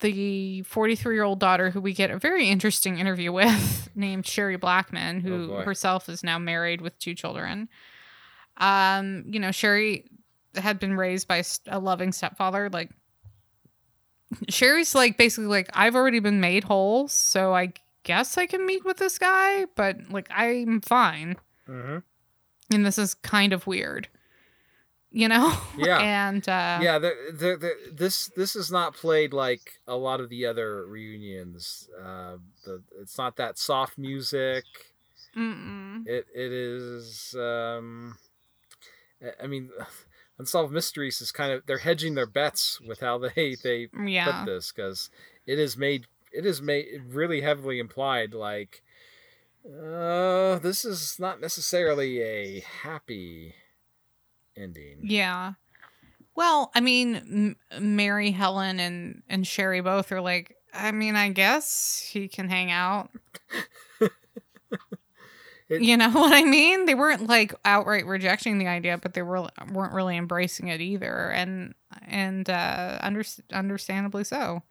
[0.01, 4.57] the 43 year old daughter who we get a very interesting interview with named Sherry
[4.57, 5.63] Blackman Oh, who boy.
[5.63, 7.69] herself is now married with two children.
[8.57, 10.05] Um, you know, Sherry
[10.55, 12.91] had been raised by a loving stepfather like
[14.49, 17.73] Sherry's like basically like I've already been made whole, so I
[18.05, 21.37] guess I can meet with this guy, but like I'm fine.
[21.67, 21.99] hmm
[22.73, 24.09] And this is kind of weird.
[25.13, 25.53] You know?
[25.77, 25.99] Yeah.
[25.99, 26.99] and uh yeah.
[27.01, 31.89] The, the, the, this this is not played like a lot of the other reunions.
[32.01, 34.65] Uh, the it's not that soft music.
[35.37, 36.07] mm-mm.
[36.07, 37.35] It it is.
[37.37, 38.17] Um,
[39.43, 39.71] I mean,
[40.41, 44.45] Unsolved Mysteries is kind of they're hedging their bets with how they they Yeah.
[44.45, 45.11] put this because
[45.47, 48.83] it is made it is made really heavily implied like
[49.67, 53.55] uh this is not necessarily a happy
[54.57, 55.53] ending Yeah.
[56.35, 60.57] Well, I mean, M- Mary, Helen, and and Sherry both are like.
[60.73, 63.11] I mean, I guess he can hang out.
[65.71, 66.85] It- you know what I mean?
[66.85, 71.31] They weren't like outright rejecting the idea, but they were weren't really embracing it either,
[71.31, 71.75] and
[72.07, 74.63] and uh, under, understandably so.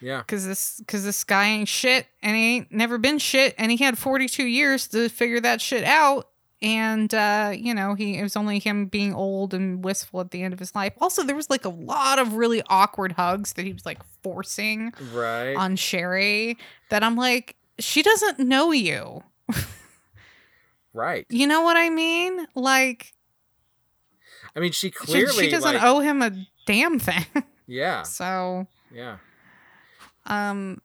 [0.00, 3.70] yeah Cause this, cause this guy ain't shit, and he ain't never been shit, and
[3.70, 6.28] he had forty two years to figure that shit out,
[6.60, 10.42] and uh, you know, he it was only him being old and wistful at the
[10.42, 10.92] end of his life.
[11.00, 14.92] Also, there was like a lot of really awkward hugs that he was like forcing
[15.12, 15.54] Right.
[15.54, 16.58] on Sherry
[16.90, 19.22] that I'm like, she doesn't know you.
[20.96, 21.26] right.
[21.28, 22.46] You know what I mean?
[22.54, 23.12] Like
[24.56, 26.32] I mean, she she, clearly she doesn't like, owe him a
[26.66, 27.24] damn thing.
[27.68, 28.02] Yeah.
[28.04, 29.16] so, Yeah.
[30.24, 30.80] um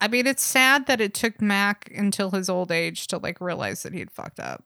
[0.00, 3.82] I mean, it's sad that it took Mac until his old age to like realize
[3.84, 4.64] that he had fucked up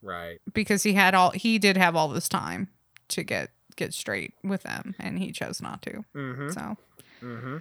[0.00, 0.38] Right.
[0.54, 2.68] because he had all he did have all this time
[3.08, 6.04] to get get straight with them and he chose not to.
[6.14, 6.48] Mm-hmm.
[6.50, 6.76] So,
[7.22, 7.58] Mm-hmm.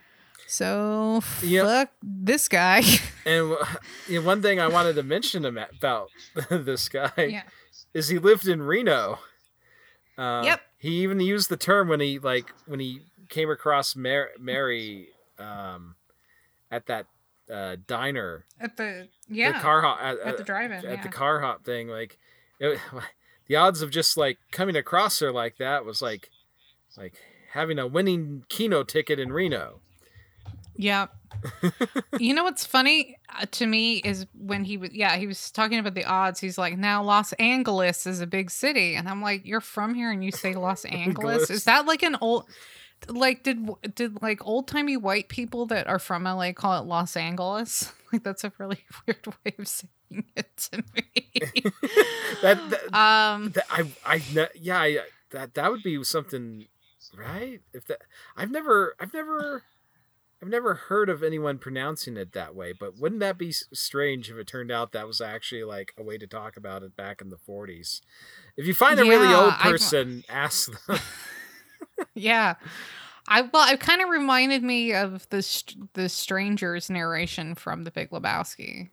[0.48, 1.64] So Yeah.
[1.64, 2.82] fuck this guy.
[3.26, 3.58] And w-
[4.08, 6.10] you know, one thing I wanted to mention about
[6.50, 7.44] this guy yeah.
[7.94, 9.20] is he lived in Reno.
[10.18, 10.62] Uh, Yep.
[10.80, 15.96] He even used the term when he like when he came across Mar- Mary um,
[16.72, 17.06] at that
[17.52, 20.78] uh, diner, At the yeah, the car hop at, at the drive-in.
[20.78, 21.02] at yeah.
[21.04, 21.88] the car hop thing.
[21.90, 22.18] Like
[22.60, 22.80] it,
[23.48, 26.30] the odds of just like coming across her like that was like
[26.98, 27.16] like
[27.54, 29.82] having a winning Keno ticket in Reno.
[30.80, 31.08] Yeah.
[32.20, 35.78] you know what's funny uh, to me is when he was yeah he was talking
[35.78, 36.40] about the odds.
[36.40, 40.10] He's like now Los Angeles is a big city, and I'm like you're from here
[40.10, 41.50] and you say Los Angeles.
[41.50, 42.46] Is that like an old
[43.10, 47.16] like did did like old timey white people that are from LA call it Los
[47.16, 47.92] Angeles?
[48.12, 51.62] Like that's a really weird way of saying it to me.
[52.42, 55.00] That, that, um that I I yeah I,
[55.30, 56.66] that that would be something
[57.16, 58.02] right if that
[58.36, 59.62] I've never I've never
[60.42, 64.38] I've never heard of anyone pronouncing it that way but wouldn't that be strange if
[64.38, 67.30] it turned out that was actually like a way to talk about it back in
[67.30, 68.02] the 40s
[68.58, 71.00] if you find a really Yeah, old I've- person ask them
[72.14, 72.56] yeah.
[73.28, 75.64] I well, it kind of reminded me of the
[75.94, 78.90] the strangers narration from The Big Lebowski.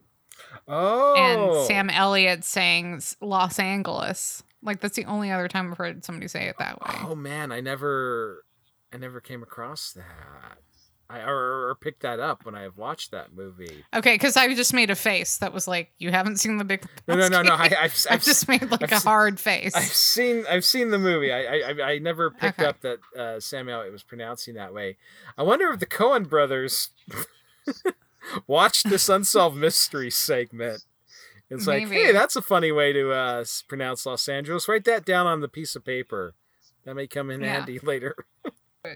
[0.68, 4.42] oh and Sam Elliott saying Los Angeles.
[4.62, 6.94] Like that's the only other time I've heard somebody say it that way.
[7.03, 8.44] oh man I never
[8.92, 10.59] I never came across that
[11.09, 14.52] I or, or picked that up when I have watched that movie Okay, because I
[14.54, 17.42] just made a face that was like, "You haven't seen the Big." no no no
[17.42, 19.74] no I, I've, I've just made like I've a hard face.
[19.74, 21.32] I've seen I've seen the movie.
[21.32, 22.68] I I, I- never picked Okay.
[22.68, 24.96] up that uh, Sam Elliott was pronouncing that way.
[25.38, 26.90] I wonder if the Coen brothers
[28.46, 30.84] watched this unsolved mystery segment.
[31.48, 34.68] It's like, hey, that's a funny way to uh, pronounce Los Angeles.
[34.68, 36.34] Write that down on the piece of paper.
[36.84, 37.52] That may come in Yeah.
[37.52, 38.16] handy later.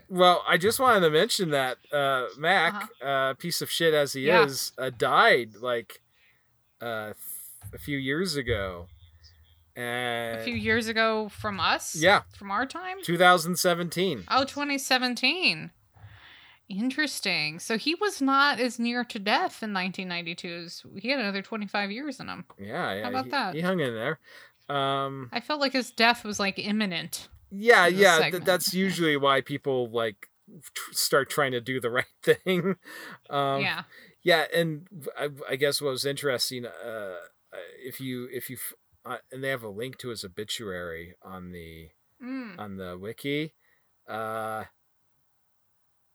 [0.08, 4.26] Well, I just wanted to mention that uh, Mac, uh piece of shit as he
[4.26, 4.44] Yeah.
[4.44, 6.00] is, uh, died like
[6.80, 7.12] uh,
[7.72, 8.86] a few years ago.
[9.76, 11.94] And a few years ago from us.
[11.94, 12.98] yeah, From our time.
[13.02, 14.24] 2017.
[14.28, 15.70] Oh, 2017.
[16.68, 17.58] Interesting.
[17.58, 21.90] So he was not as near to death in 1992 as he had another 25
[21.90, 22.44] years in him.
[22.58, 23.02] Yeah, yeah.
[23.04, 23.54] How about he, that?
[23.54, 24.18] He hung in there.
[24.68, 27.28] Um, I felt like his death was like imminent.
[27.50, 28.30] Yeah, yeah.
[28.30, 30.28] Th- that's usually why people like
[30.74, 32.76] tr- start trying to do the right thing.
[33.28, 33.82] Um, yeah.
[34.22, 34.86] yeah, and
[35.18, 37.16] I, I guess what was interesting, uh,
[37.84, 38.56] if you if you
[39.04, 41.88] uh, and they have a link to his obituary on the
[42.22, 42.58] Mm.
[42.58, 43.54] on the wiki.
[44.06, 44.64] Uh,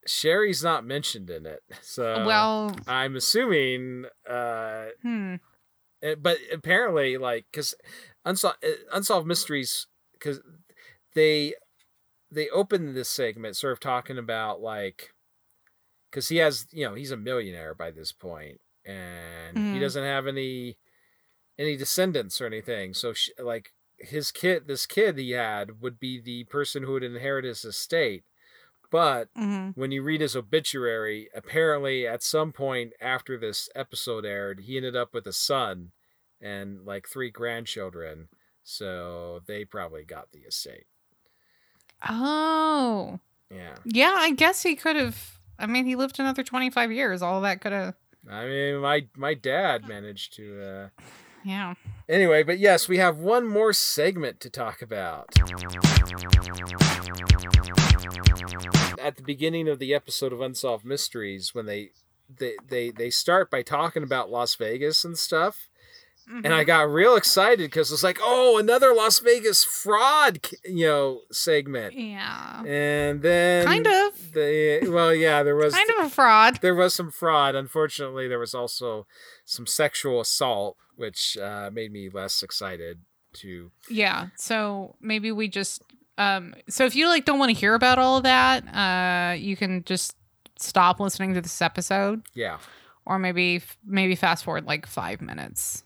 [0.06, 5.36] Sherry's not mentioned in it, so well, I'm assuming uh, hmm.
[6.06, 7.74] Uh, but apparently like because
[8.24, 8.64] unsolved,
[8.94, 10.42] unsolved mysteries because
[11.16, 11.56] they
[12.32, 15.14] they open this segment sort of talking about like
[16.10, 19.80] because he has you know he's a millionaire by this point and he Mhm.
[19.80, 20.78] doesn't have any
[21.58, 26.20] any descendants or anything so sh like his kid this kid he had would be
[26.22, 28.26] the person who would inherit his estate
[28.92, 34.62] but hmm when you read his obituary, apparently at some point after this episode aired,
[34.62, 35.92] he ended up with a son
[36.42, 38.30] and like three grandchildren.
[38.64, 40.88] So they probably got the estate.
[42.10, 43.20] Oh.
[43.50, 43.76] Yeah.
[43.86, 45.40] Yeah, I guess he could have.
[45.58, 47.22] I mean, he lived another 25 years.
[47.22, 47.96] All that could have.
[48.30, 50.62] I mean, my my dad managed to.
[50.62, 51.04] Uh...
[51.44, 51.76] Yeah.
[52.10, 55.30] Anyway, but yes, we have one more segment to talk about.
[59.00, 61.92] At the beginning of the episode of Unsolved Mysteries, when they
[62.36, 65.70] they they, they start by talking about Las Vegas and stuff.
[66.28, 71.22] And I got real excited because it's like, oh, another Las Vegas fraud, you know,
[71.32, 71.94] segment.
[71.94, 72.64] Yeah.
[72.66, 74.34] And then Kind of.
[74.34, 76.60] the well, yeah, there was Kind of a fraud.
[76.62, 77.56] there was some fraud.
[77.56, 79.06] Unfortunately, there was also
[79.46, 83.00] some sexual assault, which uh, made me less excited
[83.34, 83.72] to.
[83.90, 84.28] Yeah.
[84.38, 85.82] So maybe we just.
[86.18, 86.54] Um.
[86.70, 89.84] So if you like don't want to hear about all of that, uh, you can
[89.84, 90.16] just
[90.58, 92.60] stop listening to this episode, Yeah,
[93.06, 95.84] or maybe maybe fast forward like five minutes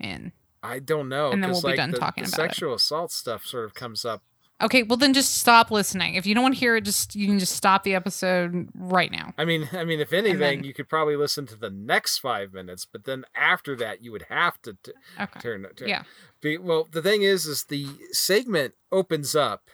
[0.00, 0.32] in.
[0.62, 1.30] I don't know.
[1.30, 2.48] And then we'll be like, done the, talking the about it.
[2.48, 4.22] sexual assault stuff sort of comes up.
[4.62, 6.14] Okay, well then just stop listening.
[6.14, 9.12] If you don't want to hear it, just you can just stop the episode right
[9.12, 9.34] now.
[9.36, 12.54] I mean, I mean, if anything, then- you could probably listen to the next five
[12.54, 15.40] minutes, but then after that, you would have to t- Okay.
[15.40, 15.66] turn.
[15.76, 16.04] turn Yeah.
[16.40, 19.68] Be, well, the thing is, is the segment opens up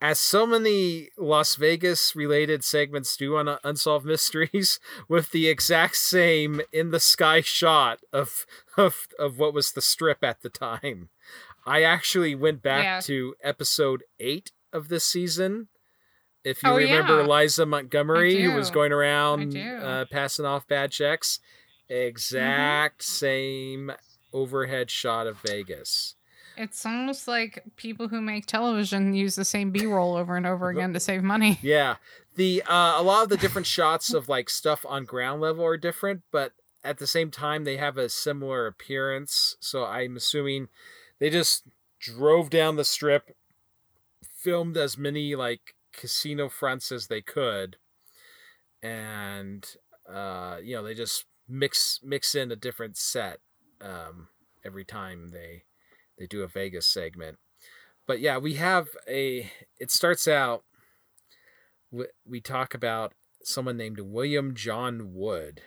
[0.00, 5.96] as so many Las Vegas related segments do on uh, Unsolved Mysteries with the exact
[5.96, 8.46] same in the sky shot of
[8.76, 11.10] of of what was the strip at the time.
[11.66, 13.00] I actually went back Yeah.
[13.02, 15.68] to episode eight of this season.
[16.42, 17.26] If you Oh, remember, yeah.
[17.26, 21.38] Liza Montgomery, who was going around uh, passing off bad checks,
[21.90, 23.92] exact same
[24.32, 26.14] overhead shot of Vegas.
[26.60, 30.92] It's almost like people who make television use the same B-roll over and over again
[30.92, 31.58] to save money.
[31.62, 31.96] Yeah,
[32.36, 35.78] the uh, a lot of the different shots of like stuff on ground level are
[35.78, 36.52] different, but
[36.84, 39.56] at the same time they have a similar appearance.
[39.60, 40.68] So I'm assuming
[41.18, 41.64] they just
[41.98, 43.34] drove down the strip,
[44.36, 47.76] filmed as many like casino fronts as they could,
[48.82, 49.66] and
[50.06, 53.38] uh, you know they just mix mix in a different set
[53.80, 54.28] um,
[54.62, 55.62] every time they
[56.20, 57.38] they do a Vegas segment.
[58.06, 59.50] But yeah, we have a.
[59.78, 60.64] It starts out.
[61.90, 65.62] We, we talk about someone named William John Wood,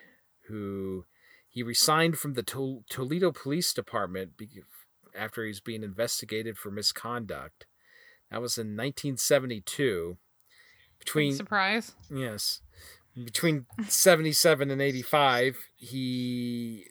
[0.48, 1.06] who
[1.50, 4.62] he resigned from the Tol- Toledo Police Department be-
[5.18, 7.66] after he's being investigated for misconduct.
[8.30, 10.18] That was in 1972.
[11.00, 11.96] Between Surprise.
[12.10, 12.62] Yes.
[13.16, 16.86] Between 77 and 85, he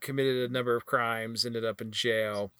[0.00, 2.50] committed a number of crimes, ended up in jail.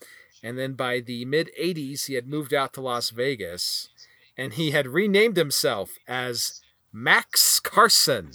[0.43, 3.89] And then by the mid 80s, he had moved out to Las Vegas
[4.37, 6.61] and he had renamed himself as
[6.93, 8.31] Max Carson.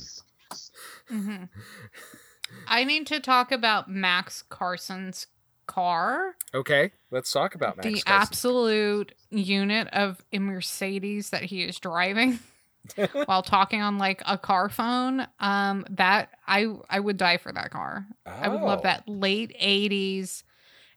[1.08, 1.44] hmm
[2.68, 5.28] I need to talk about Max Carson's
[5.68, 6.36] car.
[6.54, 8.04] Okay, let's talk about Max the Carson.
[8.08, 12.40] absolute unit of a Mercedes that he is driving
[13.26, 15.28] while talking on like a car phone.
[15.40, 18.06] Um, that I I would die for that car.
[18.26, 18.84] I would love Oh.
[18.84, 20.44] that late '80s.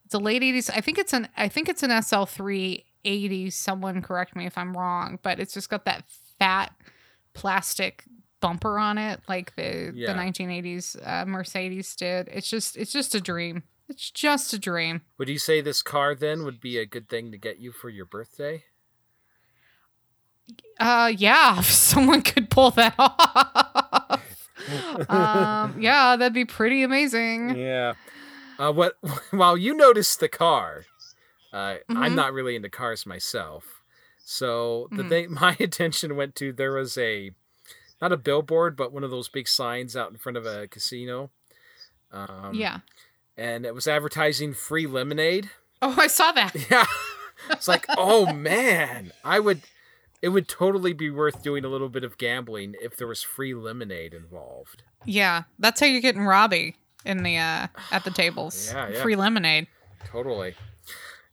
[0.05, 0.71] It's a late '80s.
[0.75, 3.51] I think it's an I think it's an SL three eighty.
[3.51, 6.05] Someone correct me if I'm wrong, but it's just got that
[6.39, 6.73] fat
[7.35, 8.05] plastic
[8.41, 10.13] bumper on it, like the Yeah.
[10.13, 12.29] the 1980s uh, Mercedes did.
[12.33, 13.63] It's just it's just a dream.
[13.89, 15.03] It's just a dream.
[15.19, 17.91] Would you say this car then would be a good thing to get you for
[17.91, 18.65] your birthday?
[20.81, 24.21] Uh, yeah, if someone could pull that off.
[25.09, 27.57] um, yeah, that'd be pretty amazing.
[27.57, 27.95] Yeah.
[28.59, 28.97] Uh, what?
[29.31, 30.85] While you noticed the car,
[31.53, 32.15] uh, I'm Mhm.
[32.15, 33.83] not really into cars myself.
[34.25, 35.09] So the Mhm.
[35.09, 37.33] thing, my attention went to there was a,
[38.01, 41.31] not a billboard, but one of those big signs out in front of a casino.
[42.13, 42.79] Um, yeah.
[43.37, 45.51] And it was advertising free lemonade.
[45.83, 46.55] Oh, I saw that.
[46.71, 46.87] Yeah.
[47.51, 49.63] it's like, oh man, I would.
[50.23, 53.55] It would totally be worth doing a little bit of gambling if there was free
[53.55, 54.83] lemonade involved.
[55.05, 58.71] Yeah, that's how you're getting Robbie in the uh at the tables.
[58.73, 59.03] Yeah, yeah.
[59.03, 59.67] Free lemonade.
[60.07, 60.55] Totally.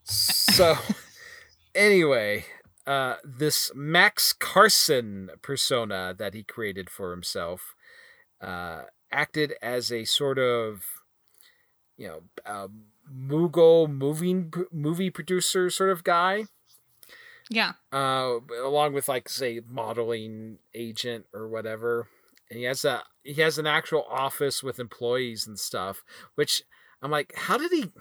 [0.04, 0.78] So,
[1.76, 2.46] anyway,
[2.88, 7.76] uh, this Max Carson persona that he created for himself
[8.42, 10.84] uh, acted as a sort of,
[11.98, 12.68] you know, uh,
[13.10, 16.46] mogul moving movie producer sort of guy,
[17.54, 17.74] Yeah.
[17.92, 22.08] uh, along with like say modeling agent or whatever.
[22.50, 26.04] And he has a he has an actual office with employees and stuff,
[26.36, 26.64] which
[27.02, 27.92] I'm like, how did he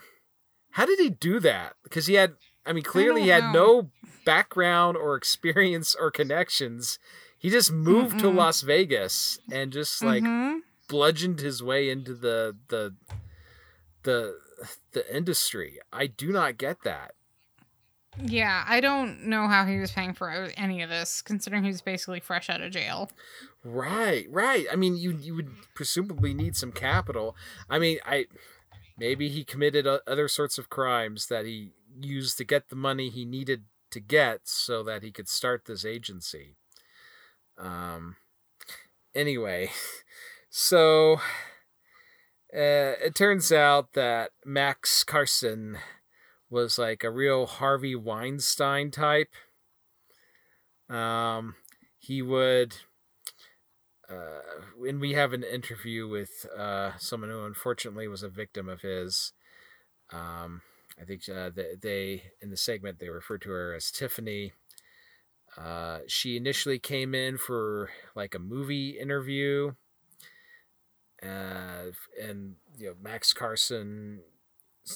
[0.70, 1.74] how did he do that?
[1.82, 2.34] Because he had
[2.64, 3.52] I mean clearly he had know.
[3.82, 3.90] no
[4.24, 6.98] background or experience or connections.
[7.38, 8.36] He just moved to Mm-mm.
[8.36, 10.60] Las Vegas and just like Mhm.
[10.88, 12.94] bludgeoned his way into the the
[14.04, 14.38] the
[14.92, 15.78] the industry.
[15.92, 17.14] I do not get that.
[18.18, 21.80] Yeah, I don't know how he was paying for any of this, considering he was
[21.80, 23.10] basically fresh out of jail.
[23.64, 24.66] Right, right.
[24.70, 27.36] I mean, you you would presumably need some capital.
[27.68, 28.26] I mean, I
[28.98, 33.24] maybe he committed other sorts of crimes that he used to get the money he
[33.24, 36.56] needed to get so that he could start this agency.
[37.58, 38.16] Um.
[39.14, 39.70] Anyway,
[40.50, 41.20] so
[42.52, 45.78] uh, it turns out that Max Carson
[46.50, 49.32] was like a real Harvey Weinstein type.
[50.88, 51.54] Um,
[51.98, 52.74] he would
[54.10, 54.40] uh,
[54.76, 59.32] when we have an interview with uh, someone who unfortunately was a victim of his,
[60.12, 60.62] um,
[61.00, 64.52] I think uh, they, they in the segment they referred to her as Tiffany.
[65.56, 69.72] Uh, she initially came in for like a movie interview,
[71.22, 71.90] uh,
[72.20, 74.20] and you know Max Carson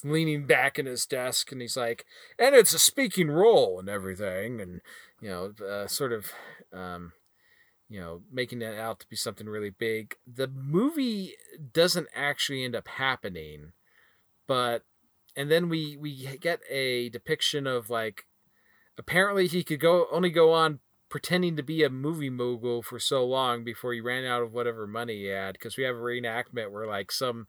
[0.03, 2.05] he's leaning back in his desk and he's like,
[2.39, 4.81] and it's a speaking role and everything, and
[5.21, 6.33] you know, uh, sort of,
[6.73, 7.13] um,
[7.89, 10.17] you know, making it out to be something really big.
[10.27, 11.35] The movie
[11.73, 13.73] doesn't actually end up happening,
[14.47, 14.83] but
[15.37, 18.25] and then we we get a depiction of like
[18.99, 23.25] apparently he could go only go on pretending to be a movie mogul for so
[23.25, 26.73] long before he ran out of whatever money he had because we have a reenactment
[26.73, 27.47] where like some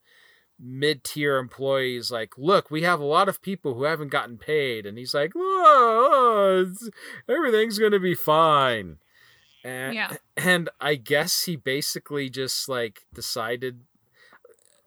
[0.60, 4.97] mid-tier employees like look we have a lot of people who haven't gotten paid and
[4.97, 6.72] he's like oh,
[7.28, 8.97] everything's gonna be fine
[9.66, 10.14] and, Yeah.
[10.38, 13.82] and i guess he basically just like decided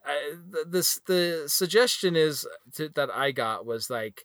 [0.07, 0.35] uh, I,
[0.66, 2.47] this the suggestion is
[2.77, 4.25] to, that i got was like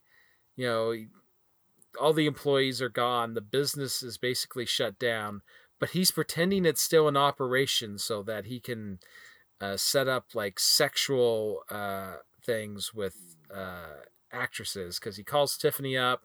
[0.56, 0.96] you know
[2.00, 5.41] all the employees are gone the business is basically shut down
[5.80, 9.00] but he's pretending it's still in operation so that he can
[9.64, 14.01] uh, set up like sexual uh, things with uh,
[14.32, 16.24] actresses because he calls tiffany up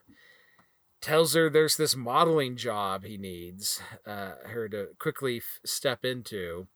[1.00, 6.66] tells her there's this modeling job he needs uh, her to quickly f- step into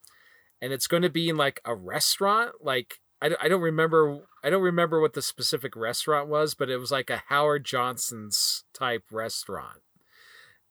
[0.61, 4.49] and it's going to be in like a restaurant like I, I don't remember I
[4.49, 9.03] don't remember what the specific restaurant was, but it was like a Howard Johnson's type
[9.09, 9.79] restaurant.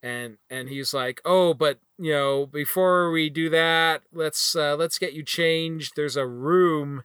[0.03, 4.99] And and he's like, "Oh, but you know, before we do that, let's uh, let's
[4.99, 5.93] get you changed.
[5.95, 7.05] There's a room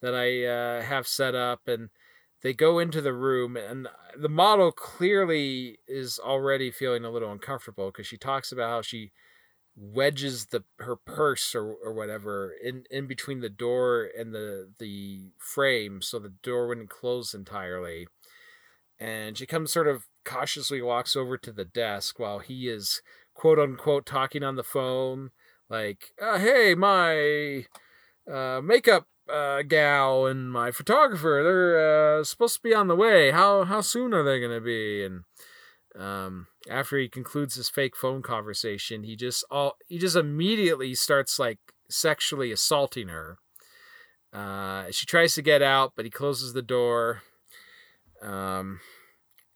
[0.00, 1.90] that I uh, have set up and
[2.42, 7.86] they go into the room and the model clearly is already feeling a little uncomfortable
[7.86, 9.12] because she talks about how she
[9.76, 15.30] wedges the her purse or, or whatever in, in between the door and the the
[15.38, 18.06] frame so the door wouldn't close entirely
[18.98, 23.00] and she comes sort of cautiously walks over to the desk while he is
[23.34, 25.30] quote unquote talking on the phone
[25.70, 27.64] like uh, hey my
[28.30, 33.30] uh, makeup uh, gal and my photographer they're uh, supposed to be on the way
[33.30, 35.22] how how soon are they gonna be and
[35.98, 41.38] um, after he concludes his fake phone conversation, he just all he just immediately starts
[41.38, 41.58] like
[41.90, 43.38] sexually assaulting her.
[44.32, 47.22] Uh, she tries to get out, but he closes the door.
[48.22, 48.80] Um,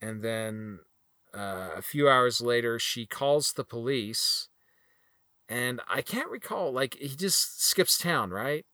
[0.03, 0.81] and then
[1.35, 4.51] uh, a few hours later, she calls the police,
[5.49, 6.73] and I can't recall.
[6.73, 8.65] Like he just skips town, right?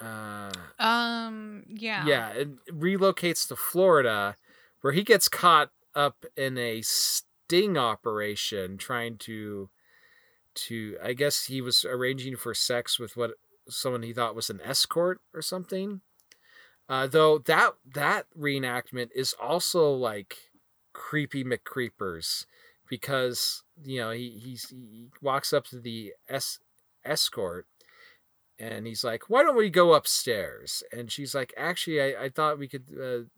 [0.00, 1.64] Uh, Um.
[1.68, 2.12] Yeah.
[2.12, 4.36] yeah, and relocates to Florida,
[4.80, 9.70] where he gets caught up in a sting operation trying to
[10.54, 13.32] to I guess he was arranging for sex with what
[13.68, 16.02] someone he thought was an escort or something.
[16.90, 20.36] Uh, though that that reenactment is also like
[20.92, 22.46] creepy McCreepers
[22.88, 26.58] because you know he he walks up to the es-
[27.04, 27.66] escort
[28.58, 32.58] and he's like, "Why don't we go upstairs?" And she's like, "Actually, I, I thought
[32.58, 33.28] we could uh,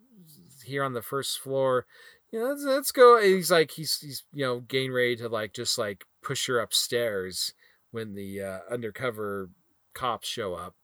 [0.64, 1.86] here on the first floor.
[2.30, 5.28] You know, let's, let's go." And he's like, he's he's you know getting ready to
[5.28, 7.52] like just like push her upstairs
[7.90, 9.50] when the uh, undercover
[9.94, 10.74] cops show up.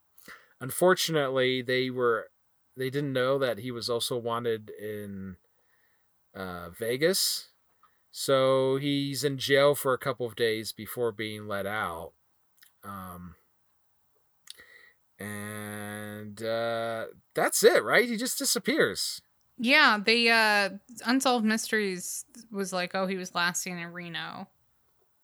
[0.61, 2.29] Unfortunately, they were
[2.79, 5.37] they didn't know that he was also wanted in
[6.35, 7.49] uh, Vegas,
[8.11, 12.13] so he's in jail for a couple of days before being let out.
[12.85, 13.35] Um,
[15.19, 18.09] and uh, that's it, right?
[18.09, 19.21] He just disappears.
[19.59, 19.99] Yeah.
[20.05, 20.71] the uh
[21.05, 24.49] unsolved mysteries was like, oh, he was last seen in Reno.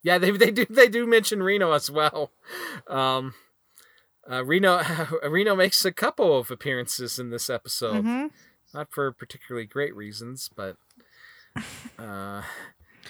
[0.03, 2.33] Yeah, they they do they do mention Reno as well.
[2.87, 3.35] Um,
[4.31, 4.83] uh, Reno
[5.29, 8.31] Reno makes a couple of appearances in this episode, Mhm.
[8.73, 10.77] not for particularly great reasons, but
[11.99, 12.43] uh,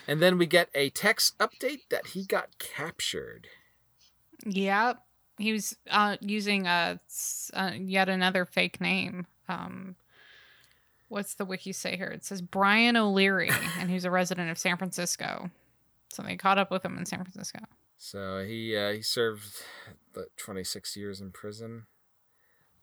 [0.06, 3.48] and then we get a text update that he got captured.
[4.44, 4.98] Yep.
[5.38, 7.00] He was uh, using a
[7.54, 9.26] uh, yet another fake name.
[9.48, 9.96] Um,
[11.08, 12.08] what's the wiki say here?
[12.08, 15.50] It says Brian O'Leary, and he's a resident of San Francisco.
[16.10, 17.60] So they caught up with him in San Francisco.
[17.98, 19.62] So he uh, he served
[20.14, 21.86] the 26 years in prison.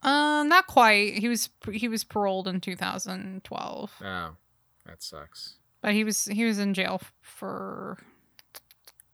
[0.04, 1.16] Uh, not quite.
[1.20, 4.30] He was he was paroled in 2012, Oh,
[4.86, 5.56] that sucks.
[5.82, 7.98] but he was he was in jail for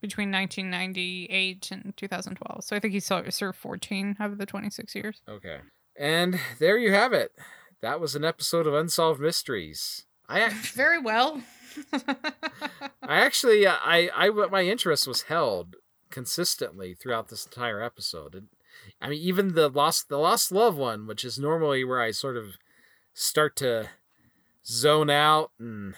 [0.02, 2.64] between 1998 and 2012.
[2.64, 5.22] So I think he saw, served 14 out of the 26 years.
[5.28, 5.58] Okay.
[6.00, 7.32] And there you have it.
[7.82, 10.06] That was an episode of Unsolved Mysteries.
[10.30, 11.42] I ac- Very well.
[11.94, 15.76] I actually uh, I I my interest was held
[16.10, 18.36] consistently throughout this entire episode.
[18.36, 18.48] And,
[19.02, 22.38] I mean even the lost the lost love one, which is normally where I sort
[22.38, 22.58] of
[23.14, 23.90] start to
[24.66, 25.96] zone out and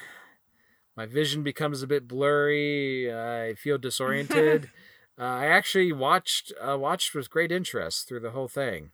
[0.96, 4.70] my vision becomes a bit blurry, I feel disoriented.
[5.18, 8.92] uh, I actually watched uh, watched with great interest through the whole thing.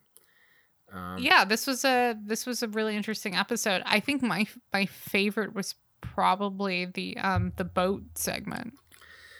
[0.94, 3.82] Um, yeah, this was a this was a really interesting episode.
[3.86, 8.74] I think my my favorite was probably the um the boat segment.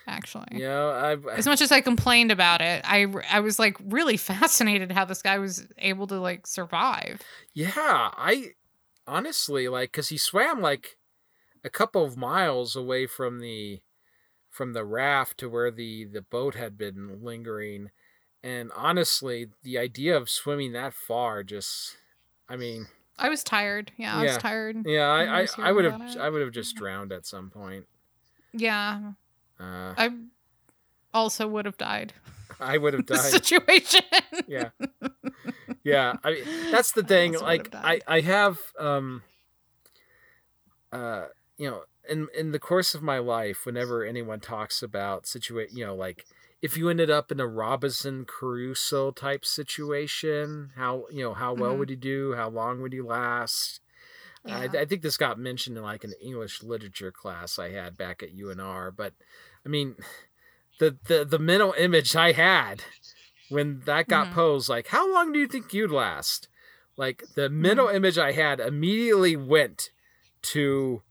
[0.08, 3.60] Actually, You know, I, uh, as much as I complained about it, I I was
[3.60, 7.22] like really fascinated how this guy was able to like survive.
[7.54, 8.52] Yeah, I
[9.08, 10.98] honestly like because he swam like
[11.64, 13.82] a couple of miles away from the
[14.50, 17.92] from the raft to where the the boat had been lingering,
[18.44, 21.98] and honestly, the idea of swimming that far just,
[22.50, 22.88] I mean,
[23.18, 23.92] I was tired.
[23.98, 24.24] Yeah, I Yeah.
[24.24, 24.86] was tired.
[24.86, 26.02] yeah, I I I, would have.
[26.20, 27.88] I would have just drowned at some point.
[28.54, 29.14] Yeah,
[29.60, 30.10] Uh, I
[31.14, 32.14] also would have died.
[32.60, 33.32] I would have died.
[33.32, 34.02] situation.
[34.48, 34.70] yeah
[35.84, 39.22] yeah i mean that's the thing would've like i i have um
[40.92, 41.26] uh
[41.58, 45.86] you know in in the course of my life whenever anyone talks about situation you
[45.86, 46.26] know like
[46.62, 51.74] if you ended up in a robinson crusoe type situation how you know how well
[51.76, 51.80] Mhm.
[51.80, 53.80] would you do how long would you last
[54.46, 54.58] Yeah.
[54.74, 58.22] I, I think this got mentioned in like an english literature class i had back
[58.24, 59.14] at unr but
[59.66, 59.96] i mean
[60.80, 62.84] the the, the mental image i had
[63.50, 64.34] when that got Mhm.
[64.34, 66.48] posed like how long do you think you'd last
[66.98, 69.90] like the mental image i had immediately went
[70.42, 71.02] to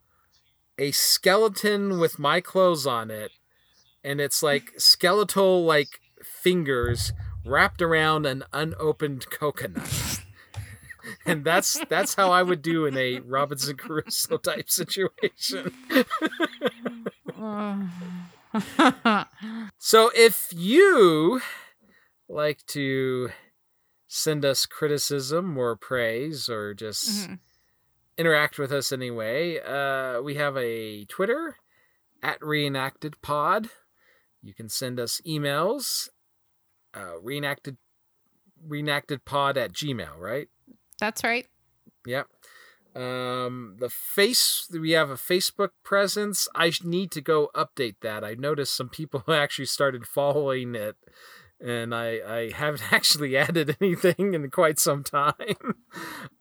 [0.78, 3.30] a skeleton with my clothes on it
[4.02, 7.12] and it's like skeletal like fingers
[7.44, 10.20] wrapped around an unopened coconut
[11.26, 15.70] and that's that's how i would do in a robinson crusoe type situation
[19.78, 21.40] So if you
[22.28, 23.30] like to
[24.06, 27.38] send us criticism or praise or just Mhm.
[28.16, 31.58] interact with us anyway, uh, we have a Twitter
[32.22, 33.68] at reenacted pod.
[34.40, 36.08] You can send us emails,
[36.94, 37.76] uh, reenacted
[38.66, 40.48] reenactedpod at gmail, right?
[41.00, 41.46] That's right.
[42.06, 42.28] Yep.
[42.94, 46.48] Um, the face we have a Facebook presence.
[46.54, 48.22] I need to go update that.
[48.22, 50.96] I noticed some people actually started following it,
[51.60, 55.74] and I I haven't actually added anything in quite some time.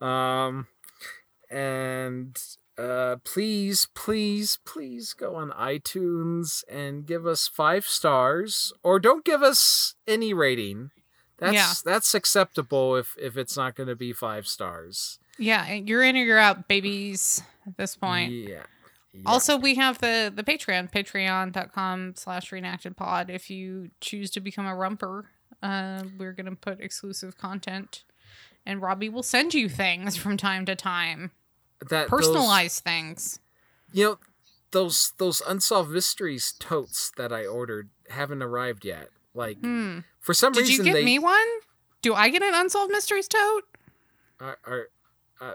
[0.00, 0.68] um,
[1.50, 2.38] and
[2.78, 9.42] uh, please, please, please go on iTunes and give us five stars, or don't give
[9.42, 10.90] us any rating.
[11.38, 11.72] That's Yeah.
[11.84, 15.18] that's acceptable if if it's not going to be five stars.
[15.38, 17.42] Yeah, and you're in or you're out, babies.
[17.66, 18.30] At this point.
[18.32, 18.62] Yeah.
[19.12, 19.22] Yeah.
[19.26, 23.30] Also, we have the the Patreon, patreon.com slash reenacted pod.
[23.30, 25.26] If you choose to become a rumper,
[25.62, 28.04] uh, we're gonna put exclusive content.
[28.66, 31.32] And Robbie will send you things from time to time.
[31.80, 33.40] that those- Personalized things.
[33.92, 34.18] you know,
[34.70, 39.10] those those unsolved mysteries totes that I ordered haven't arrived yet.
[39.34, 40.00] Like Hmm.
[40.24, 40.64] For some reason.
[40.64, 41.46] Did you get they me one?
[42.02, 43.64] Do I get an unsolved mysteries tote?
[44.40, 44.88] are
[45.40, 45.52] uh,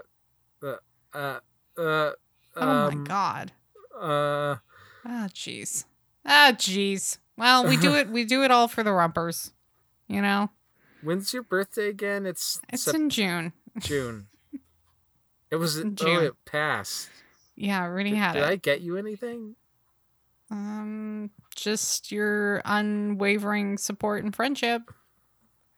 [0.62, 0.76] uh,
[1.12, 1.38] uh,
[1.78, 2.12] uh,
[2.56, 3.52] Oh my um, god.
[3.94, 4.56] Uh,
[5.04, 5.84] Ah, jeez.
[6.24, 7.18] Ah, jeez.
[7.36, 8.08] Well, we do it.
[8.08, 9.52] We do it all for the rumpers.
[10.08, 10.50] You know,
[11.02, 12.26] when's your birthday again?
[12.26, 13.52] It's, it's Sep- in June.
[13.78, 14.26] June.
[15.50, 17.08] It was in oh, it passed.
[17.56, 18.48] Yeah, I already Did, had did it.
[18.48, 19.56] I get you anything?
[20.48, 24.82] Um, just your unwavering support and friendship.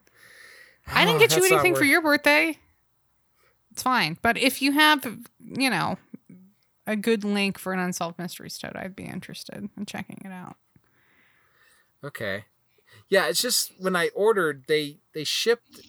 [0.87, 2.59] I didn't Oh, get you anything for your birthday.
[3.71, 4.19] It's fine.
[4.21, 5.05] But if you have,
[5.41, 5.97] you know,
[6.87, 10.57] a good link for an unsolved mystery tote, I'd be interested in checking it out.
[12.05, 12.45] Okay.
[13.09, 15.81] Yeah, it's just when I ordered, they they shipped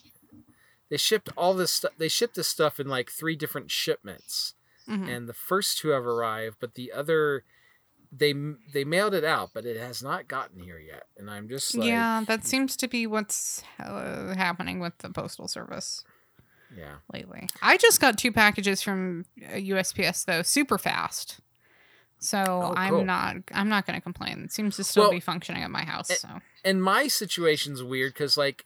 [0.89, 1.93] they shipped all this stuff.
[1.97, 4.53] They shipped this stuff in like three different shipments,
[4.88, 5.07] Mhm.
[5.10, 7.43] and the first two have arrived, but the other
[8.15, 8.34] they
[8.73, 11.07] they mailed it out, but it has not gotten here yet.
[11.18, 15.48] And I'm just like, yeah, that seems to be what's uh, happening with the postal
[15.48, 16.03] service
[16.77, 16.95] yeah.
[17.11, 17.48] lately.
[17.61, 21.40] I just got two packages from uh, USPS though, super fast.
[22.19, 23.03] So Oh, I'm cool.
[23.06, 24.44] not I'm not going to complain.
[24.45, 26.10] It seems to still Well, be functioning at my house.
[26.10, 26.30] it- So
[26.64, 28.65] And my situation's weird because like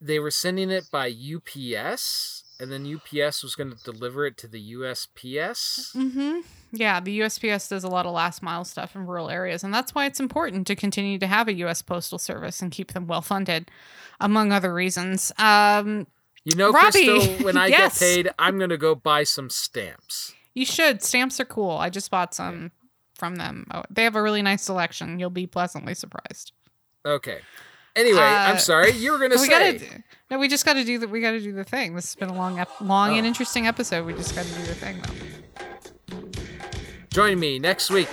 [0.00, 4.48] they were sending it by UPS, and then UPS was going to deliver it to
[4.48, 5.92] the USPS.
[5.92, 6.40] hmm
[6.74, 9.94] Yeah, the USPS does a lot of last mile stuff in rural areas, and that's
[9.94, 11.82] why it's important to continue to have a U.S.
[11.82, 13.70] Postal Service and keep them well funded,
[14.20, 15.32] among other reasons.
[15.38, 16.06] Um,
[16.44, 17.98] You know, Robbie, Crystal, when I yes.
[18.00, 20.32] get paid, I'm going to go buy some stamps.
[20.54, 21.02] you should.
[21.02, 21.72] Stamps are cool.
[21.76, 22.70] I just bought some
[23.16, 23.66] from them.
[23.70, 25.18] Oh, they have a really nice selection.
[25.18, 26.52] You'll be pleasantly surprised.
[27.04, 27.40] Okay.
[27.94, 28.92] Anyway, Uh, I'm sorry.
[28.92, 29.48] You were going to say.
[29.48, 31.94] gotta no, we just got to do the we got to do the thing.
[31.94, 33.28] This has been a long, long and Oh.
[33.28, 34.06] interesting episode.
[34.06, 35.64] We just got to do the thing though.
[37.12, 38.08] Join me next week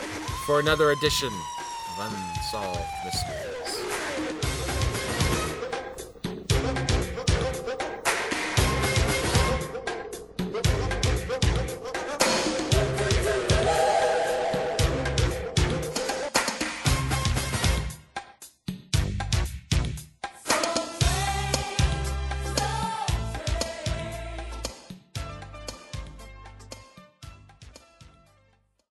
[0.46, 3.49] for another edition of Unsolved Mysteries.